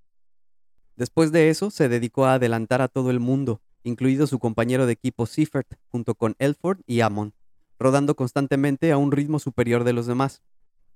Después 0.96 1.32
de 1.32 1.48
eso, 1.48 1.70
se 1.70 1.88
dedicó 1.88 2.26
a 2.26 2.34
adelantar 2.34 2.82
a 2.82 2.88
todo 2.88 3.10
el 3.10 3.20
mundo, 3.20 3.62
incluido 3.84 4.26
su 4.26 4.38
compañero 4.38 4.84
de 4.86 4.92
equipo 4.92 5.26
Seifert, 5.26 5.74
junto 5.88 6.14
con 6.14 6.34
Elford 6.38 6.80
y 6.86 7.00
Amon, 7.00 7.32
rodando 7.78 8.16
constantemente 8.16 8.92
a 8.92 8.98
un 8.98 9.12
ritmo 9.12 9.38
superior 9.38 9.84
de 9.84 9.92
los 9.94 10.06
demás. 10.06 10.42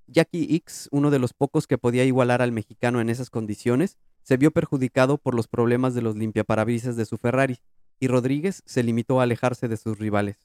Jackie 0.07 0.55
X, 0.55 0.87
uno 0.91 1.11
de 1.11 1.19
los 1.19 1.33
pocos 1.33 1.67
que 1.67 1.77
podía 1.77 2.05
igualar 2.05 2.41
al 2.41 2.51
mexicano 2.51 3.01
en 3.01 3.09
esas 3.09 3.29
condiciones, 3.29 3.97
se 4.23 4.37
vio 4.37 4.51
perjudicado 4.51 5.17
por 5.17 5.35
los 5.35 5.47
problemas 5.47 5.93
de 5.93 6.01
los 6.01 6.15
limpiaparabrisas 6.15 6.95
de 6.95 7.05
su 7.05 7.17
Ferrari, 7.17 7.59
y 7.99 8.07
Rodríguez 8.07 8.63
se 8.65 8.83
limitó 8.83 9.19
a 9.19 9.23
alejarse 9.23 9.67
de 9.67 9.77
sus 9.77 9.99
rivales. 9.99 10.37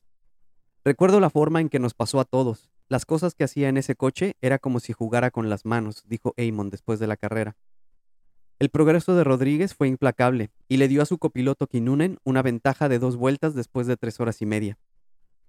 Recuerdo 0.85 1.20
la 1.20 1.31
forma 1.31 1.61
en 1.61 1.68
que 1.68 1.79
nos 1.79 1.94
pasó 1.94 2.18
a 2.18 2.25
todos. 2.25 2.70
Las 2.88 3.07
cosas 3.07 3.35
que 3.35 3.44
hacía 3.44 3.68
en 3.68 3.77
ese 3.77 3.94
coche 3.94 4.37
era 4.40 4.59
como 4.59 4.81
si 4.81 4.92
jugara 4.92 5.31
con 5.31 5.48
las 5.48 5.64
manos, 5.64 6.03
dijo 6.07 6.35
Eamon 6.37 6.70
después 6.70 6.98
de 6.98 7.07
la 7.07 7.16
carrera. 7.16 7.57
El 8.59 8.68
progreso 8.68 9.14
de 9.14 9.25
Rodríguez 9.25 9.75
fue 9.75 9.88
implacable 9.88 10.51
y 10.68 10.77
le 10.77 10.88
dio 10.88 11.03
a 11.03 11.07
su 11.07 11.18
copiloto 11.18 11.66
Kinunen 11.66 12.18
una 12.25 12.42
ventaja 12.42 12.88
de 12.88 12.98
dos 12.98 13.16
vueltas 13.16 13.55
después 13.55 13.87
de 13.87 13.96
tres 13.96 14.20
horas 14.20 14.42
y 14.42 14.46
media. 14.46 14.79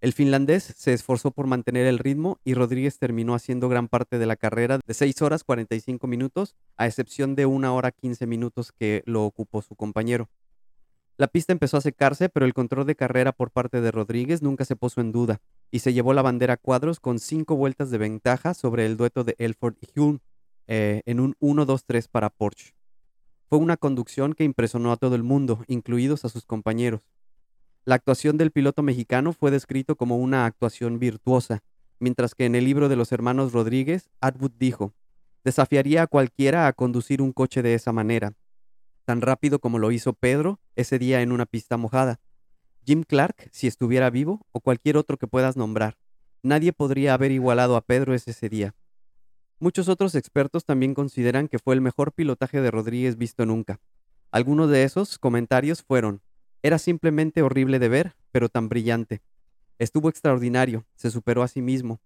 El 0.03 0.11
finlandés 0.11 0.65
se 0.75 0.91
esforzó 0.91 1.31
por 1.31 1.47
mantener 1.47 1.87
el 1.87 1.97
ritmo 1.97 2.37
y 2.43 2.55
Rodríguez 2.55 2.99
terminó 2.99 3.35
haciendo 3.35 3.69
gran 3.69 3.87
parte 3.87 4.19
de 4.19 4.25
la 4.25 4.35
carrera 4.35 4.77
de 4.85 4.93
6 4.93 5.21
horas 5.21 5.45
45 5.45 6.07
minutos, 6.07 6.57
a 6.75 6.87
excepción 6.87 7.35
de 7.35 7.45
una 7.45 7.71
hora 7.71 7.91
15 7.91 8.27
minutos 8.27 8.73
que 8.73 9.01
lo 9.05 9.23
ocupó 9.23 9.61
su 9.61 9.77
compañero. 9.77 10.29
La 11.15 11.27
pista 11.27 11.53
empezó 11.53 11.77
a 11.77 11.81
secarse, 11.81 12.27
pero 12.27 12.45
el 12.45 12.53
control 12.53 12.85
de 12.85 12.97
carrera 12.97 13.31
por 13.31 13.51
parte 13.51 13.79
de 13.79 13.91
Rodríguez 13.91 14.41
nunca 14.41 14.65
se 14.65 14.75
puso 14.75 14.99
en 14.99 15.13
duda 15.13 15.39
y 15.71 15.79
se 15.79 15.93
llevó 15.93 16.13
la 16.13 16.21
bandera 16.21 16.55
a 16.55 16.57
cuadros 16.57 16.99
con 16.99 17.17
cinco 17.17 17.55
vueltas 17.55 17.89
de 17.89 17.99
ventaja 17.99 18.53
sobre 18.53 18.85
el 18.85 18.97
dueto 18.97 19.23
de 19.23 19.35
Elford 19.37 19.75
y 19.79 19.97
Hulme 19.97 20.19
eh, 20.67 21.01
en 21.05 21.21
un 21.21 21.37
1-2-3 21.39 22.09
para 22.11 22.29
Porsche. 22.29 22.73
Fue 23.47 23.57
una 23.57 23.77
conducción 23.77 24.33
que 24.33 24.43
impresionó 24.43 24.91
a 24.91 24.97
todo 24.97 25.15
el 25.15 25.23
mundo, 25.23 25.63
incluidos 25.67 26.25
a 26.25 26.29
sus 26.29 26.43
compañeros. 26.43 27.12
La 27.85 27.95
actuación 27.95 28.37
del 28.37 28.51
piloto 28.51 28.81
mexicano 28.81 29.33
fue 29.33 29.51
descrito 29.51 29.97
como 29.97 30.17
una 30.17 30.45
actuación 30.45 30.99
virtuosa, 30.99 31.63
mientras 31.99 32.33
que 32.33 32.45
en 32.45 32.55
el 32.55 32.63
libro 32.63 32.87
de 32.87 32.95
los 32.95 33.11
hermanos 33.11 33.51
Rodríguez, 33.51 34.09
Atwood 34.21 34.53
dijo, 34.57 34.93
desafiaría 35.43 36.03
a 36.03 36.07
cualquiera 36.07 36.67
a 36.67 36.73
conducir 36.73 37.21
un 37.21 37.33
coche 37.33 37.61
de 37.61 37.73
esa 37.73 37.91
manera, 37.91 38.35
tan 39.03 39.19
rápido 39.19 39.59
como 39.59 39.79
lo 39.79 39.91
hizo 39.91 40.13
Pedro 40.13 40.61
ese 40.77 40.97
día 40.97 41.21
en 41.21 41.33
una 41.33 41.45
pista 41.45 41.75
mojada. 41.75 42.21
Jim 42.85 43.03
Clark, 43.03 43.49
si 43.51 43.67
estuviera 43.67 44.09
vivo, 44.09 44.45
o 44.53 44.61
cualquier 44.61 44.95
otro 44.95 45.17
que 45.17 45.27
puedas 45.27 45.57
nombrar. 45.57 45.97
Nadie 46.41 46.71
podría 46.71 47.13
haber 47.13 47.31
igualado 47.31 47.75
a 47.75 47.81
Pedro 47.81 48.13
ese 48.13 48.47
día. 48.47 48.75
Muchos 49.59 49.89
otros 49.89 50.15
expertos 50.15 50.63
también 50.63 50.93
consideran 50.93 51.49
que 51.49 51.59
fue 51.59 51.75
el 51.75 51.81
mejor 51.81 52.13
pilotaje 52.13 52.61
de 52.61 52.71
Rodríguez 52.71 53.17
visto 53.17 53.45
nunca. 53.45 53.81
Algunos 54.31 54.69
de 54.69 54.83
esos 54.83 55.19
comentarios 55.19 55.83
fueron, 55.83 56.21
era 56.63 56.79
simplemente 56.79 57.41
horrible 57.41 57.77
de 57.77 57.89
ver, 57.89 58.15
pero 58.31 58.47
tan 58.47 58.69
brillante. 58.69 59.21
Estuvo 59.79 60.07
extraordinario, 60.07 60.85
se 60.95 61.11
superó 61.11 61.43
a 61.43 61.49
sí 61.49 61.61
mismo. 61.61 62.01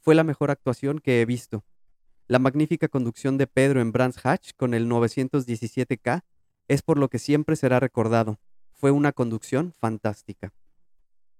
Fue 0.00 0.16
la 0.16 0.24
mejor 0.24 0.50
actuación 0.50 0.98
que 0.98 1.20
he 1.20 1.26
visto. 1.26 1.64
La 2.26 2.40
magnífica 2.40 2.88
conducción 2.88 3.38
de 3.38 3.46
Pedro 3.46 3.80
en 3.80 3.92
Brands 3.92 4.24
Hatch 4.24 4.52
con 4.56 4.74
el 4.74 4.88
917K 4.88 6.22
es 6.66 6.82
por 6.82 6.98
lo 6.98 7.08
que 7.08 7.20
siempre 7.20 7.54
será 7.54 7.78
recordado. 7.78 8.40
Fue 8.72 8.90
una 8.90 9.12
conducción 9.12 9.74
fantástica. 9.78 10.52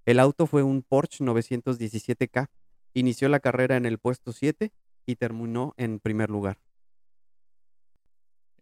El 0.06 0.20
auto 0.20 0.46
fue 0.46 0.62
un 0.62 0.82
Porsche 0.82 1.24
917K. 1.24 2.48
Inició 2.94 3.28
la 3.28 3.40
carrera 3.40 3.76
en 3.76 3.86
el 3.86 3.98
puesto 3.98 4.32
7 4.32 4.72
y 5.06 5.16
terminó 5.16 5.74
en 5.76 5.98
primer 5.98 6.30
lugar. 6.30 6.58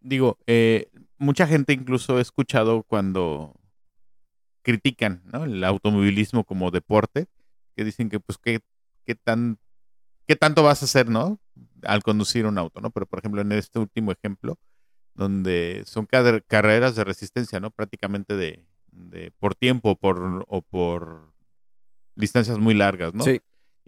Digo, 0.01 0.39
eh, 0.47 0.91
mucha 1.19 1.47
gente 1.47 1.73
incluso 1.73 2.19
he 2.19 2.23
escuchado 2.23 2.85
cuando 2.85 3.55
critican 4.63 5.23
el 5.33 5.65
automovilismo 5.65 6.45
como 6.45 6.71
deporte, 6.71 7.27
que 7.77 7.85
dicen 7.85 8.09
que 8.09 8.21
pues 8.21 8.39
qué, 8.39 8.61
qué, 9.05 9.15
tan, 9.15 9.59
qué 10.27 10.37
tanto 10.37 10.63
vas 10.63 10.83
a 10.83 10.87
hacer, 10.87 11.09
¿no? 11.09 11.41
Al 11.83 12.03
conducir 12.03 12.47
un 12.47 12.59
auto, 12.59 12.81
¿no? 12.81 12.91
Pero 12.91 13.07
por 13.07 13.19
ejemplo, 13.19 13.41
en 13.41 13.53
este 13.53 13.79
último 13.79 14.13
ejemplo, 14.13 14.59
donde 15.15 15.83
son 15.87 16.07
carreras 16.07 16.95
de 16.95 17.05
resistencia, 17.05 17.61
¿no? 17.61 17.71
Prácticamente 17.71 18.37
de, 18.37 18.65
por 19.39 19.55
tiempo 19.55 19.97
por, 19.97 20.45
o 20.49 20.63
por 20.63 21.33
distancias 22.15 22.59
muy 22.59 22.75
largas, 22.75 23.15
¿no? 23.15 23.25
Sí. 23.25 23.41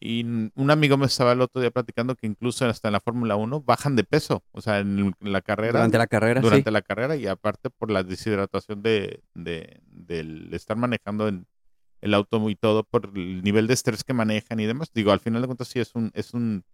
Y 0.03 0.25
un 0.25 0.71
amigo 0.71 0.97
me 0.97 1.05
estaba 1.05 1.33
el 1.33 1.43
otro 1.43 1.61
día 1.61 1.71
platicando 1.71 2.15
que 2.15 2.27
incluso 2.27 2.65
hasta 2.65 2.89
en 2.89 2.93
la 2.93 3.01
Fórmula 3.01 3.37
1 3.37 3.61
bajan 3.61 3.97
de 3.97 4.05
peso, 4.05 4.43
o 4.51 4.63
sea, 4.63 4.79
en 4.79 5.15
la 5.21 5.43
carrera. 5.43 5.73
Durante 5.73 5.99
la 5.99 6.07
carrera, 6.07 6.41
Durante 6.41 6.71
la 6.71 6.81
carrera 6.81 7.17
y 7.17 7.27
aparte 7.27 7.69
por 7.69 7.91
la 7.91 8.03
deshidratación 8.03 8.83
de, 8.83 9.23
de, 9.35 9.83
del 9.85 10.55
estar 10.55 10.79
manejando 10.79 11.29
en 11.29 11.47
el 12.01 12.15
auto 12.15 12.49
y 12.49 12.57
todo, 12.57 12.83
por 12.83 13.13
el 13.15 13.43
nivel 13.43 13.67
de 13.67 13.75
estrés 13.75 14.03
que 14.03 14.15
manejan 14.15 14.59
y 14.59 14.65
demás. 14.65 14.91
Digo, 14.95 15.13
al 15.13 15.21
final 15.21 15.43
de 15.43 15.49
cuentas 15.49 15.69
sí 15.69 15.81
es 15.81 15.95
un, 15.95 16.11
es 16.15 16.33
un, 16.33 16.65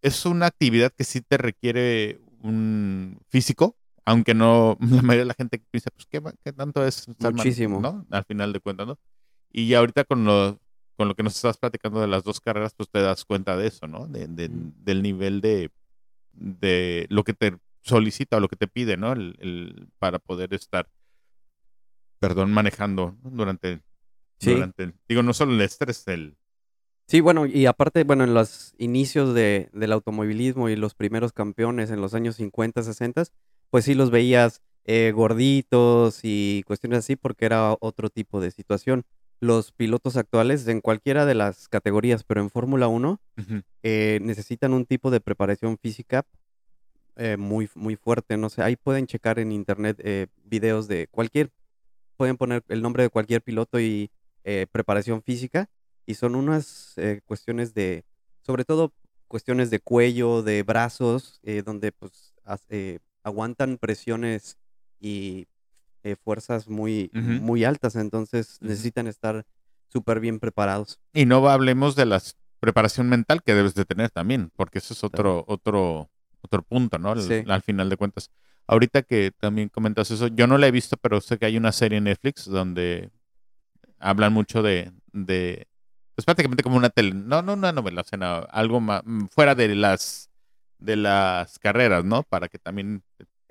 es 0.00 0.24
una 0.24 0.46
actividad 0.46 0.92
que 0.96 1.04
sí 1.04 1.20
te 1.20 1.36
requiere 1.36 2.22
un 2.40 3.18
físico, 3.28 3.76
aunque 4.06 4.32
no, 4.32 4.78
la 4.80 5.02
mayoría 5.02 5.24
de 5.24 5.26
la 5.26 5.34
gente 5.34 5.62
piensa, 5.70 5.90
pues, 5.90 6.06
¿qué, 6.06 6.22
qué 6.42 6.54
tanto 6.54 6.86
es? 6.86 7.06
Muchísimo. 7.18 7.80
¿no? 7.80 8.06
Al 8.10 8.24
final 8.24 8.54
de 8.54 8.60
cuentas, 8.60 8.86
¿no? 8.86 8.98
Y 9.52 9.68
ya 9.68 9.78
ahorita 9.78 10.04
con 10.04 10.24
lo, 10.24 10.58
con 10.96 11.08
lo 11.08 11.14
que 11.14 11.22
nos 11.22 11.36
estás 11.36 11.58
platicando 11.58 12.00
de 12.00 12.06
las 12.06 12.24
dos 12.24 12.40
carreras, 12.40 12.74
pues 12.74 12.88
te 12.90 13.00
das 13.00 13.24
cuenta 13.24 13.56
de 13.56 13.68
eso, 13.68 13.86
¿no? 13.86 14.06
De, 14.06 14.26
del 14.28 15.02
nivel 15.02 15.40
de, 15.40 15.70
de 16.32 17.06
lo 17.10 17.24
que 17.24 17.34
te 17.34 17.56
solicita 17.82 18.36
o 18.36 18.40
lo 18.40 18.48
que 18.48 18.56
te 18.56 18.66
pide, 18.66 18.96
¿no? 18.96 19.12
El, 19.12 19.36
el 19.40 19.88
para 19.98 20.18
poder 20.18 20.54
estar, 20.54 20.88
perdón, 22.18 22.52
manejando 22.52 23.16
durante, 23.22 23.82
sí. 24.38 24.54
durante, 24.54 24.94
digo, 25.08 25.22
no 25.22 25.32
solo 25.34 25.52
el 25.52 25.60
estrés, 25.60 26.06
el, 26.08 26.36
Sí, 27.08 27.20
bueno, 27.20 27.46
y 27.46 27.66
aparte, 27.66 28.02
bueno, 28.02 28.24
en 28.24 28.34
los 28.34 28.74
inicios 28.78 29.32
de, 29.32 29.70
del 29.72 29.92
automovilismo 29.92 30.68
y 30.68 30.74
los 30.74 30.94
primeros 30.96 31.32
campeones 31.32 31.92
en 31.92 32.00
los 32.00 32.14
años 32.14 32.34
50, 32.34 32.82
60, 32.82 33.22
pues 33.70 33.84
sí 33.84 33.94
los 33.94 34.10
veías 34.10 34.60
eh, 34.84 35.12
gorditos 35.14 36.20
y 36.24 36.64
cuestiones 36.66 37.00
así 37.00 37.14
porque 37.14 37.44
era 37.44 37.76
otro 37.78 38.10
tipo 38.10 38.40
de 38.40 38.50
situación. 38.50 39.04
Los 39.40 39.72
pilotos 39.72 40.16
actuales 40.16 40.66
en 40.68 40.80
cualquiera 40.80 41.26
de 41.26 41.34
las 41.34 41.68
categorías, 41.68 42.24
pero 42.24 42.40
en 42.40 42.50
Fórmula 42.50 42.88
1, 42.88 43.20
eh, 43.82 44.18
necesitan 44.22 44.72
un 44.72 44.86
tipo 44.86 45.10
de 45.10 45.20
preparación 45.20 45.78
física 45.78 46.26
eh, 47.16 47.36
muy, 47.36 47.68
muy 47.74 47.96
fuerte. 47.96 48.36
No 48.36 48.48
sé, 48.48 48.62
ahí 48.62 48.76
pueden 48.76 49.06
checar 49.06 49.38
en 49.38 49.52
internet 49.52 50.30
videos 50.44 50.88
de 50.88 51.08
cualquier, 51.08 51.50
pueden 52.16 52.36
poner 52.36 52.64
el 52.68 52.82
nombre 52.82 53.02
de 53.02 53.10
cualquier 53.10 53.42
piloto 53.42 53.78
y 53.78 54.10
preparación 54.72 55.22
física 55.22 55.68
y 56.06 56.14
son 56.14 56.36
unas 56.36 56.94
eh, 56.96 57.20
cuestiones 57.26 57.74
de, 57.74 58.04
sobre 58.40 58.64
todo 58.64 58.94
cuestiones 59.26 59.70
de 59.70 59.80
cuello, 59.80 60.42
de 60.42 60.62
brazos, 60.62 61.40
eh, 61.42 61.62
donde 61.66 61.90
pues 61.90 62.32
eh, 62.68 63.00
aguantan 63.24 63.76
presiones 63.76 64.56
y 65.00 65.48
fuerzas 66.14 66.68
muy, 66.68 67.10
muy 67.12 67.64
altas, 67.64 67.96
entonces 67.96 68.58
necesitan 68.60 69.08
estar 69.08 69.44
súper 69.88 70.20
bien 70.20 70.38
preparados. 70.38 71.00
Y 71.12 71.26
no 71.26 71.48
hablemos 71.48 71.96
de 71.96 72.06
la 72.06 72.22
preparación 72.60 73.08
mental 73.08 73.42
que 73.42 73.54
debes 73.54 73.74
de 73.74 73.84
tener 73.84 74.10
también, 74.10 74.52
porque 74.54 74.78
eso 74.78 74.94
es 74.94 75.02
otro, 75.02 75.44
otro, 75.48 76.08
otro 76.42 76.62
punto, 76.62 76.98
¿no? 76.98 77.12
Al, 77.12 77.50
al, 77.50 77.62
final 77.62 77.88
de 77.88 77.96
cuentas. 77.96 78.30
Ahorita 78.68 79.02
que 79.02 79.32
también 79.32 79.68
comentas 79.68 80.10
eso, 80.10 80.28
yo 80.28 80.46
no 80.46 80.58
la 80.58 80.68
he 80.68 80.70
visto, 80.70 80.96
pero 80.96 81.20
sé 81.20 81.38
que 81.38 81.46
hay 81.46 81.56
una 81.56 81.72
serie 81.72 81.98
en 81.98 82.04
Netflix 82.04 82.44
donde 82.44 83.10
hablan 83.98 84.32
mucho 84.32 84.62
de, 84.62 84.92
de 85.12 85.66
es 86.16 86.24
prácticamente 86.24 86.62
como 86.62 86.76
una 86.76 86.90
tele, 86.90 87.12
no, 87.14 87.42
no 87.42 87.54
una 87.54 87.72
novela, 87.72 88.02
sino 88.02 88.46
algo 88.50 88.80
más, 88.80 89.02
mm, 89.04 89.26
fuera 89.26 89.54
de 89.54 89.74
las 89.74 90.30
de 90.78 90.96
las 90.96 91.58
carreras, 91.58 92.04
¿no? 92.04 92.22
Para 92.22 92.48
que 92.48 92.58
también 92.58 93.02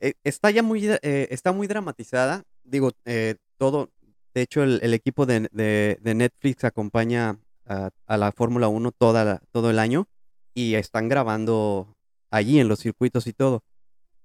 eh, 0.06 0.14
está 0.24 0.52
ya 0.52 0.62
muy 0.62 0.88
eh, 0.88 1.28
está 1.32 1.52
muy 1.52 1.66
dramatizada. 1.66 2.44
Digo, 2.64 2.92
eh, 3.06 3.36
todo, 3.58 3.90
de 4.36 4.42
hecho, 4.42 4.62
el, 4.64 4.94
equipo 4.94 5.26
de, 5.26 5.50
Netflix 6.04 6.64
acompaña 6.64 7.40
a, 7.66 8.18
la 8.18 8.32
Fórmula 8.32 8.68
1 8.68 8.92
toda 8.92 9.42
todo 9.52 9.72
el 9.72 9.80
año 9.80 10.08
y 10.54 10.76
están 10.76 11.10
grabando 11.10 11.96
allí 12.30 12.60
en 12.60 12.68
los 12.68 12.80
circuitos 12.80 13.26
y 13.26 13.34
todo. 13.34 13.64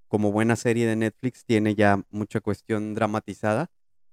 Como 0.09 0.33
buena 0.33 0.57
serie 0.57 0.87
de 0.87 0.97
Netflix 0.97 1.45
tiene 1.47 1.75
ya 1.75 2.03
mucha 2.11 2.40
cuestión 2.40 2.95
dramatizada, 2.95 3.71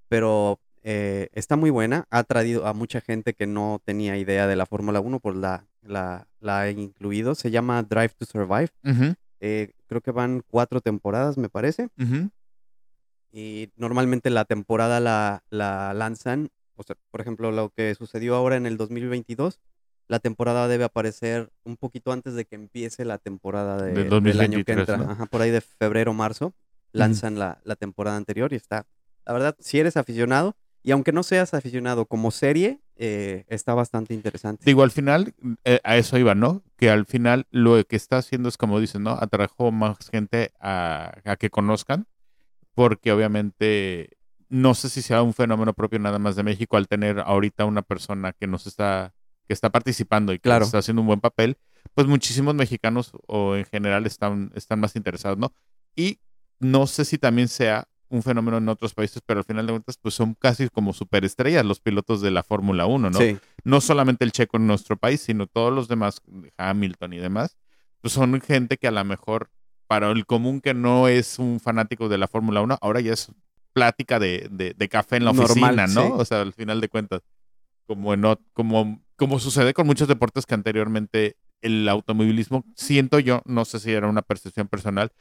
pero 0.08 0.62
eh, 0.84 1.28
está 1.34 1.58
muy 1.58 1.70
buena, 1.70 2.06
ha 2.12 2.24
traído 2.24 2.66
a 2.66 2.74
mucha 2.74 3.02
gente 3.02 3.34
que 3.34 3.46
no 3.46 3.82
tenía 3.84 4.16
idea 4.16 4.48
de 4.48 4.56
la 4.56 4.66
Fórmula 4.66 5.02
1, 5.02 5.20
por 5.20 5.36
la, 5.36 5.68
la, 5.82 6.30
la 6.40 6.62
ha 6.62 6.70
incluido. 6.70 7.36
Se 7.36 7.52
llama 7.52 7.84
Drive 7.84 8.14
to 8.18 8.26
Survive. 8.26 8.70
Eh, 9.40 9.72
creo 9.88 10.02
que 10.02 10.12
van 10.12 10.44
cuatro 10.50 10.82
temporadas, 10.82 11.38
me 11.38 11.50
parece. 11.50 11.90
Y 13.32 13.70
normalmente 13.76 14.30
la 14.30 14.46
temporada 14.46 15.00
la, 15.00 15.44
la 15.50 15.94
lanzan, 15.94 16.50
o 16.76 16.84
sea, 16.84 16.96
por 17.12 17.22
ejemplo, 17.22 17.52
lo 17.52 17.70
que 17.70 17.94
sucedió 17.96 18.36
ahora 18.36 18.56
en 18.56 18.66
el 18.66 18.78
2022, 18.78 19.60
la 20.08 20.20
temporada 20.20 20.68
debe 20.68 20.86
aparecer 20.86 21.52
un 21.64 21.76
poquito 21.78 22.12
antes 22.12 22.34
de 22.34 22.46
que 22.46 22.56
empiece 22.56 23.04
la 23.06 23.18
temporada 23.18 23.78
de, 23.82 23.92
del 24.22 24.40
año 24.40 24.64
que 24.64 24.72
entra. 24.72 25.26
por 25.30 25.42
ahí 25.42 25.52
de 25.52 25.62
febrero, 25.62 26.14
marzo, 26.14 26.54
lanzan 26.94 27.38
la, 27.38 27.60
la 27.64 27.76
temporada 27.76 28.18
anterior 28.18 28.54
y 28.54 28.56
está, 28.56 28.88
la 29.26 29.34
verdad, 29.34 29.56
si 29.60 29.80
eres 29.80 29.98
aficionado, 29.98 30.56
y 30.88 30.92
aunque 30.92 31.12
no 31.12 31.22
seas 31.22 31.54
aficionado 31.54 32.06
como 32.06 32.32
serie, 32.32 32.80
eh, 32.96 33.44
está 33.50 33.74
bastante 33.74 34.14
interesante. 34.14 34.64
Digo, 34.64 34.84
al 34.84 34.92
final, 34.92 35.34
eh, 35.66 35.82
a 35.84 35.98
eso 35.98 36.18
iba, 36.18 36.34
¿no? 36.34 36.64
Que 36.78 36.90
al 36.90 37.06
final 37.06 37.46
lo 37.52 37.84
que 37.84 37.98
está 37.98 38.20
haciendo 38.20 38.48
es, 38.48 38.56
como 38.56 38.80
dicen, 38.80 39.04
¿no? 39.04 39.10
Atrajo 39.20 39.74
más 39.74 39.98
gente 40.10 40.54
a, 40.62 41.12
que 41.40 41.50
conozcan, 41.50 42.08
porque 42.74 43.12
obviamente 43.12 44.12
no 44.48 44.76
sé 44.76 44.88
si 44.88 45.02
sea 45.02 45.24
un 45.24 45.34
fenómeno 45.34 45.74
propio 45.74 46.00
nada 46.00 46.20
más 46.20 46.38
de 46.38 46.44
México 46.44 46.78
al 46.78 46.88
tener 46.88 47.20
ahorita 47.20 47.66
una 47.66 47.82
persona 47.82 48.32
que 48.32 48.48
nos 48.48 48.66
está 48.66 49.14
que 49.46 49.54
está 49.54 49.70
participando 49.70 50.32
y 50.32 50.38
que 50.38 50.44
Claro. 50.44 50.64
está 50.64 50.78
haciendo 50.78 51.02
un 51.02 51.08
buen 51.08 51.20
papel, 51.20 51.58
pues 51.96 52.08
muchísimos 52.08 52.56
mexicanos 52.56 53.12
o 53.28 53.58
en 53.58 53.66
general 53.66 54.06
están, 54.06 54.54
están 54.56 54.80
más 54.80 54.96
interesados, 54.96 55.38
¿no? 55.38 55.52
Y 55.98 56.22
no 56.62 56.88
sé 56.88 57.04
si 57.04 57.18
también 57.18 57.50
sea 57.50 57.90
un 58.10 58.24
fenómeno 58.24 58.58
en 58.58 58.70
otros 58.70 58.94
países, 58.94 59.22
pero 59.26 59.40
al 59.40 59.46
final 59.46 59.66
de 59.68 59.74
cuentas, 59.74 59.98
pues 60.02 60.16
son 60.16 60.34
casi 60.36 60.70
como 60.70 60.94
superestrellas 60.94 61.66
los 61.66 61.80
pilotos 61.80 62.22
de 62.22 62.32
la 62.32 62.44
Fórmula 62.44 62.86
1, 62.86 63.10
¿no? 63.10 63.20
Sí, 63.20 63.38
no 63.64 63.82
solamente 63.82 64.24
el 64.24 64.32
checo 64.32 64.58
en 64.58 64.68
nuestro 64.68 64.96
país, 64.98 65.22
sino 65.22 65.48
todos 65.48 65.74
los 65.74 65.88
demás, 65.88 66.22
Hamilton 66.58 67.14
y 67.14 67.18
demás, 67.18 67.58
pues 68.02 68.14
son 68.14 68.40
gente 68.42 68.78
que 68.78 68.88
a 68.88 68.92
lo 68.92 69.04
mejor 69.04 69.50
para 69.88 70.10
el 70.12 70.26
común 70.26 70.62
que 70.62 70.74
no 70.74 71.08
es 71.08 71.40
un 71.40 71.60
fanático 71.60 72.08
de 72.10 72.18
la 72.18 72.28
Fórmula 72.28 72.62
1, 72.62 72.78
ahora 72.82 73.00
ya 73.02 73.14
es 73.14 73.32
plática 73.74 74.20
de, 74.20 74.48
de- 74.52 74.74
de 74.74 74.90
café 74.90 75.18
en 75.18 75.26
la 75.26 75.34
Normal, 75.34 75.80
oficina, 75.80 75.88
¿no? 75.88 76.08
sí. 76.08 76.14
O 76.22 76.26
sea, 76.26 76.42
al 76.42 76.54
final 76.54 76.82
de 76.82 76.90
cuentas, 76.90 77.22
como, 77.86 78.14
en 78.14 78.24
como, 78.54 79.02
como 79.16 79.40
sucede 79.40 79.74
con 79.74 79.86
muchos 79.88 80.08
deportes 80.08 80.46
que 80.46 80.54
anteriormente 80.56 81.38
el 81.62 81.88
automovilismo, 81.90 82.64
siento 82.76 83.20
yo, 83.20 83.42
no 83.46 83.66
sé 83.66 83.80
si 83.80 83.92
era 83.92 84.08
una 84.08 84.22
percepción 84.22 84.68
personal, 84.68 85.12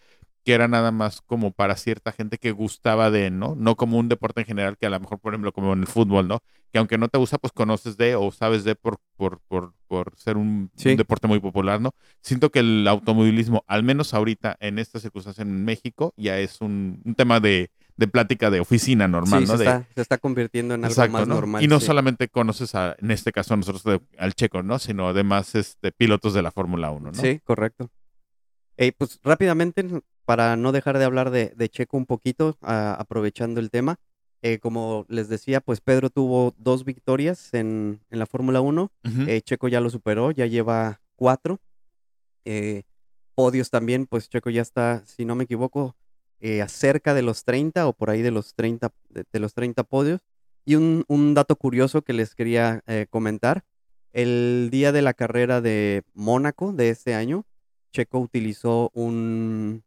que 0.46 0.52
era 0.54 0.68
nada 0.68 0.92
más 0.92 1.22
como 1.22 1.50
para 1.50 1.74
cierta 1.76 2.12
gente 2.12 2.38
que 2.38 2.52
gustaba 2.52 3.10
de, 3.10 3.30
¿no? 3.32 3.56
No 3.58 3.74
como 3.74 3.98
un 3.98 4.08
deporte 4.08 4.42
en 4.42 4.46
general 4.46 4.76
que 4.78 4.86
a 4.86 4.90
lo 4.90 5.00
mejor, 5.00 5.18
por 5.18 5.32
ejemplo, 5.34 5.52
como 5.52 5.72
en 5.72 5.80
el 5.80 5.88
fútbol, 5.88 6.28
¿no? 6.28 6.38
Que 6.72 6.78
aunque 6.78 6.98
no 6.98 7.08
te 7.08 7.18
gusta, 7.18 7.36
pues 7.36 7.52
conoces 7.52 7.96
de 7.96 8.14
o 8.14 8.30
sabes 8.30 8.62
de 8.62 8.76
por, 8.76 8.98
por, 9.16 9.40
por, 9.48 9.74
por 9.88 10.12
ser 10.16 10.36
un, 10.36 10.70
Sí. 10.76 10.90
un 10.90 10.96
deporte 10.98 11.26
muy 11.26 11.40
popular, 11.40 11.80
¿no? 11.80 11.90
Siento 12.22 12.50
que 12.50 12.60
el 12.60 12.86
automovilismo, 12.86 13.64
al 13.66 13.82
menos 13.82 14.14
ahorita 14.14 14.56
en 14.60 14.78
esta 14.78 15.00
circunstancia 15.00 15.42
en 15.42 15.64
México, 15.64 16.14
ya 16.16 16.38
es 16.38 16.60
un, 16.60 17.02
un 17.04 17.16
tema 17.16 17.40
de, 17.40 17.72
de 17.96 18.06
plática 18.06 18.48
de 18.48 18.60
oficina 18.60 19.08
normal, 19.08 19.46
sí, 19.46 19.52
¿no? 19.52 19.58
se, 19.58 19.64
De- 19.64 19.70
está, 19.70 19.88
se 19.96 20.00
está 20.00 20.18
convirtiendo 20.18 20.74
en 20.74 20.84
algo 20.84 20.92
Exacto, 20.92 21.12
más 21.12 21.26
¿no? 21.26 21.34
normal. 21.34 21.64
Y 21.64 21.66
no 21.66 21.80
sí. 21.80 21.86
solamente 21.86 22.28
conoces 22.28 22.72
a, 22.76 22.94
en 23.00 23.10
este 23.10 23.32
caso 23.32 23.54
a 23.54 23.56
nosotros 23.56 23.82
de- 23.82 24.00
al 24.16 24.34
checo, 24.34 24.62
¿no? 24.62 24.78
Sino 24.78 25.08
además 25.08 25.56
este, 25.56 25.90
pilotos 25.90 26.34
de 26.34 26.42
la 26.42 26.52
Fórmula 26.52 26.92
1, 26.92 27.10
¿no? 27.10 27.20
Sí, 27.20 27.40
correcto. 27.42 27.90
Eh, 28.76 28.92
pues 28.96 29.18
rápidamente, 29.22 29.84
para 30.24 30.56
no 30.56 30.72
dejar 30.72 30.98
de 30.98 31.04
hablar 31.04 31.30
de, 31.30 31.52
de 31.56 31.68
Checo 31.68 31.96
un 31.96 32.06
poquito, 32.06 32.56
a- 32.60 32.94
aprovechando 32.94 33.60
el 33.60 33.70
tema, 33.70 33.96
eh, 34.42 34.58
como 34.58 35.06
les 35.08 35.28
decía, 35.28 35.60
pues 35.60 35.80
Pedro 35.80 36.10
tuvo 36.10 36.54
dos 36.58 36.84
victorias 36.84 37.54
en, 37.54 38.00
en 38.10 38.18
la 38.18 38.26
Fórmula 38.26 38.60
1, 38.60 38.92
Ujú. 39.04 39.22
eh, 39.26 39.40
Checo 39.42 39.68
ya 39.68 39.80
lo 39.80 39.88
superó, 39.90 40.30
ya 40.30 40.46
lleva 40.46 41.00
cuatro. 41.16 41.58
Eh, 42.44 42.82
podios 43.34 43.70
también, 43.70 44.06
pues 44.06 44.28
Checo 44.28 44.50
ya 44.50 44.62
está, 44.62 45.04
si 45.06 45.24
no 45.24 45.34
me 45.34 45.44
equivoco, 45.44 45.96
eh, 46.40 46.64
cerca 46.68 47.14
de 47.14 47.22
los 47.22 47.44
30 47.44 47.86
o 47.88 47.92
por 47.94 48.10
ahí 48.10 48.22
de 48.22 48.30
los 48.30 48.54
30, 48.54 48.92
de, 49.08 49.24
de 49.32 49.40
los 49.40 49.54
30 49.54 49.84
podios. 49.84 50.20
Y 50.64 50.74
un, 50.74 51.04
un 51.08 51.32
dato 51.34 51.56
curioso 51.56 52.02
que 52.02 52.12
les 52.12 52.34
quería 52.34 52.82
comentar, 53.10 53.64
el 54.12 54.68
día 54.72 54.90
de 54.92 55.00
la 55.02 55.14
carrera 55.14 55.60
de 55.60 56.02
Mónaco 56.14 56.72
de 56.72 56.88
este 56.90 57.14
año, 57.14 57.44
Checo 57.96 58.18
utilizó 58.20 58.90
un, 58.92 59.82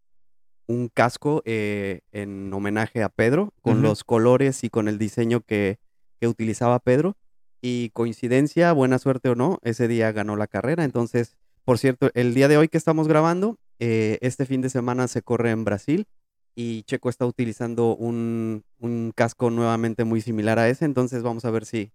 un 0.68 0.88
casco 0.92 1.44
eh, 1.46 2.02
en 2.12 2.52
homenaje 2.52 3.04
a 3.04 3.10
Pedro, 3.10 3.54
con 3.62 3.84
los 3.84 4.04
colores 4.04 4.64
y 4.64 4.72
con 4.72 4.88
el 4.88 4.98
diseño 4.98 5.42
que, 5.42 5.78
que 6.20 6.28
utilizaba 6.28 6.80
Pedro. 6.80 7.18
Y 7.62 7.92
coincidencia, 7.92 8.72
buena 8.74 8.98
suerte 8.98 9.30
o 9.30 9.36
no, 9.36 9.60
ese 9.62 9.88
día 9.88 10.12
ganó 10.12 10.36
la 10.38 10.48
carrera. 10.48 10.86
Entonces, 10.86 11.38
por 11.66 11.78
cierto, 11.78 12.10
el 12.16 12.34
día 12.34 12.48
de 12.48 12.58
hoy 12.58 12.68
que 12.68 12.80
estamos 12.80 13.08
grabando, 13.08 13.60
eh, 13.78 14.18
este 14.22 14.48
fin 14.48 14.62
de 14.62 14.72
semana 14.72 15.08
se 15.08 15.22
corre 15.22 15.52
en 15.52 15.66
Brasil 15.66 16.08
y 16.56 16.82
Checo 16.84 17.10
está 17.10 17.28
utilizando 17.28 17.96
un, 17.96 18.64
un 18.80 19.12
casco 19.16 19.52
nuevamente 19.52 20.04
muy 20.04 20.22
similar 20.22 20.58
a 20.58 20.68
ese. 20.68 20.86
Entonces, 20.86 21.22
vamos 21.22 21.46
a 21.46 21.52
ver 21.52 21.66
si, 21.68 21.92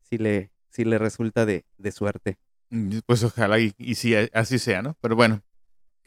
si, 0.00 0.16
le, 0.16 0.50
si 0.70 0.84
le 0.86 0.96
resulta 0.96 1.44
de, 1.44 1.66
de 1.76 1.92
suerte. 1.92 2.38
Mm, 2.70 3.00
Pues 3.04 3.22
ojalá 3.24 3.58
y, 3.58 3.74
a- 4.14 4.28
así 4.40 4.58
sea, 4.58 4.82
¿no? 4.82 4.96
Pero 5.00 5.14
bueno, 5.16 5.42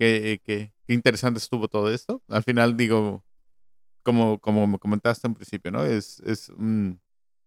qué, 0.01 0.41
qué- 0.43 0.73
qué 0.87 0.93
interesante 0.93 1.37
estuvo 1.37 1.67
todo 1.67 1.93
esto. 1.93 2.23
Al 2.27 2.43
final, 2.43 2.75
digo, 2.75 3.23
como, 4.03 4.39
como 4.39 4.65
me 4.67 4.79
comentaste 4.79 5.27
en 5.27 5.35
principio, 5.35 5.71
¿no? 5.71 5.85
Es, 5.85 6.19
es 6.21 6.49
un, 6.49 6.99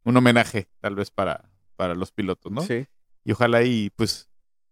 un 0.05 0.17
homenaje 0.17 0.69
tal 0.81 0.95
vez 0.95 1.11
para, 1.11 1.51
para 1.77 1.95
los 1.95 2.13
pilotos, 2.13 2.53
¿no? 2.53 2.61
Sí. 2.61 2.87
Y 3.25 3.33
ojalá 3.33 3.65
y 3.65 3.91
pues 3.97 4.29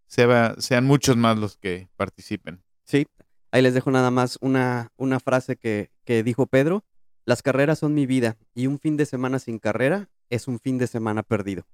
sea- 0.06 0.54
sean 0.58 0.84
muchos 0.84 1.16
más 1.16 1.36
los 1.38 1.56
que 1.56 1.88
participen. 1.96 2.62
Sí, 2.84 3.06
ahí 3.50 3.62
les 3.62 3.74
dejo 3.74 3.90
nada 3.90 4.10
más 4.10 4.38
una, 4.40 4.92
una 4.96 5.18
frase 5.18 5.56
que, 5.56 5.90
que 6.04 6.22
dijo 6.22 6.46
Pedro. 6.46 6.84
Las 7.24 7.42
carreras 7.42 7.78
son 7.80 7.94
mi 7.94 8.06
vida 8.06 8.36
y 8.54 8.66
un 8.68 8.78
fin 8.78 8.96
de 8.96 9.06
semana 9.06 9.38
sin 9.38 9.58
carrera 9.58 10.08
es 10.30 10.46
un 10.48 10.58
fin 10.60 10.78
de 10.78 10.86
semana 10.86 11.22
perdido. 11.22 11.66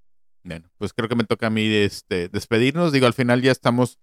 Bueno, 0.43 0.71
pues 0.79 0.93
creo 0.93 1.09
que 1.09 1.17
me 1.17 1.25
toca 1.25 1.49
a 1.49 1.51
mí 1.51 1.67
este, 1.67 2.29
despedirnos. 2.29 2.93
Digo, 2.93 3.07
al 3.07 3.15
final 3.15 3.43
ya 3.43 3.53
estamos 3.53 3.99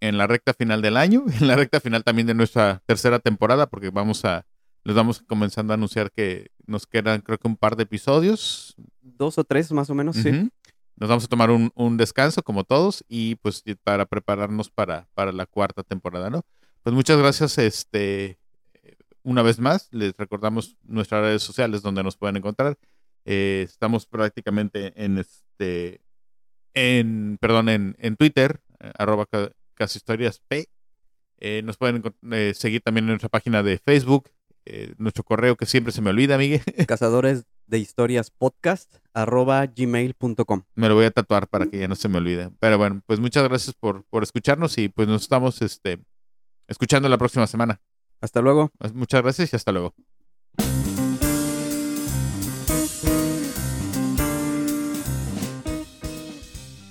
en 0.00 0.18
la 0.18 0.26
recta 0.26 0.54
final 0.54 0.82
del 0.82 0.96
año, 0.96 1.24
en 1.40 1.46
la 1.46 1.56
recta 1.56 1.80
final 1.80 2.04
también 2.04 2.26
de 2.26 2.34
nuestra 2.34 2.82
tercera 2.86 3.18
temporada, 3.18 3.68
porque 3.68 3.90
vamos 3.90 4.24
a, 4.24 4.46
les 4.84 4.94
vamos 4.94 5.20
comenzando 5.20 5.72
a 5.72 5.74
anunciar 5.74 6.12
que 6.12 6.50
nos 6.66 6.86
quedan 6.86 7.20
creo 7.20 7.38
que 7.38 7.48
un 7.48 7.56
par 7.56 7.76
de 7.76 7.84
episodios. 7.84 8.76
Dos 9.00 9.38
o 9.38 9.44
tres 9.44 9.72
más 9.72 9.90
o 9.90 9.94
menos, 9.94 10.16
sí. 10.16 10.50
Nos 10.96 11.08
vamos 11.08 11.24
a 11.24 11.28
tomar 11.28 11.50
un, 11.50 11.70
un 11.76 11.96
descanso 11.96 12.42
como 12.42 12.64
todos 12.64 13.04
y 13.08 13.36
pues 13.36 13.62
para 13.84 14.04
prepararnos 14.06 14.68
para, 14.68 15.08
para 15.14 15.30
la 15.30 15.46
cuarta 15.46 15.84
temporada, 15.84 16.28
¿no? 16.28 16.42
Pues 16.82 16.94
muchas 16.94 17.18
gracias, 17.18 17.58
este, 17.58 18.38
una 19.22 19.42
vez 19.42 19.60
más, 19.60 19.88
les 19.92 20.16
recordamos 20.16 20.76
nuestras 20.82 21.22
redes 21.22 21.42
sociales 21.42 21.82
donde 21.82 22.02
nos 22.02 22.16
pueden 22.16 22.36
encontrar. 22.36 22.78
Eh, 23.24 23.62
estamos 23.68 24.06
prácticamente 24.06 24.92
en 24.96 25.18
este, 25.18 26.00
en, 26.74 27.36
perdón, 27.40 27.68
en, 27.68 27.96
en 27.98 28.16
Twitter, 28.16 28.60
arroba 28.98 29.26
ca- 29.78 29.84
casi 29.84 29.98
historias 29.98 30.40
P. 30.48 30.68
Eh, 31.40 31.62
nos 31.64 31.76
pueden 31.76 32.02
eh, 32.32 32.52
seguir 32.54 32.80
también 32.82 33.04
en 33.04 33.10
nuestra 33.10 33.28
página 33.28 33.62
de 33.62 33.78
Facebook, 33.78 34.28
eh, 34.64 34.94
nuestro 34.98 35.22
correo 35.24 35.56
que 35.56 35.66
siempre 35.66 35.92
se 35.92 36.02
me 36.02 36.10
olvida, 36.10 36.36
Miguel. 36.36 36.62
Cazadores 36.88 37.44
de 37.66 37.78
historias 37.78 38.30
podcast 38.30 38.96
arroba 39.14 39.64
gmail.com. 39.66 40.62
Me 40.74 40.88
lo 40.88 40.94
voy 40.94 41.04
a 41.04 41.10
tatuar 41.10 41.46
para 41.48 41.66
que 41.66 41.78
ya 41.78 41.88
no 41.88 41.94
se 41.94 42.08
me 42.08 42.18
olvide. 42.18 42.50
Pero 42.60 42.78
bueno, 42.78 43.02
pues 43.06 43.20
muchas 43.20 43.44
gracias 43.48 43.74
por, 43.74 44.04
por 44.04 44.22
escucharnos 44.22 44.76
y 44.78 44.88
pues 44.88 45.06
nos 45.06 45.22
estamos 45.22 45.62
este, 45.62 45.98
escuchando 46.66 47.08
la 47.08 47.18
próxima 47.18 47.46
semana. 47.46 47.80
Hasta 48.20 48.40
luego. 48.40 48.72
Muchas 48.94 49.22
gracias 49.22 49.52
y 49.52 49.56
hasta 49.56 49.70
luego. 49.70 49.94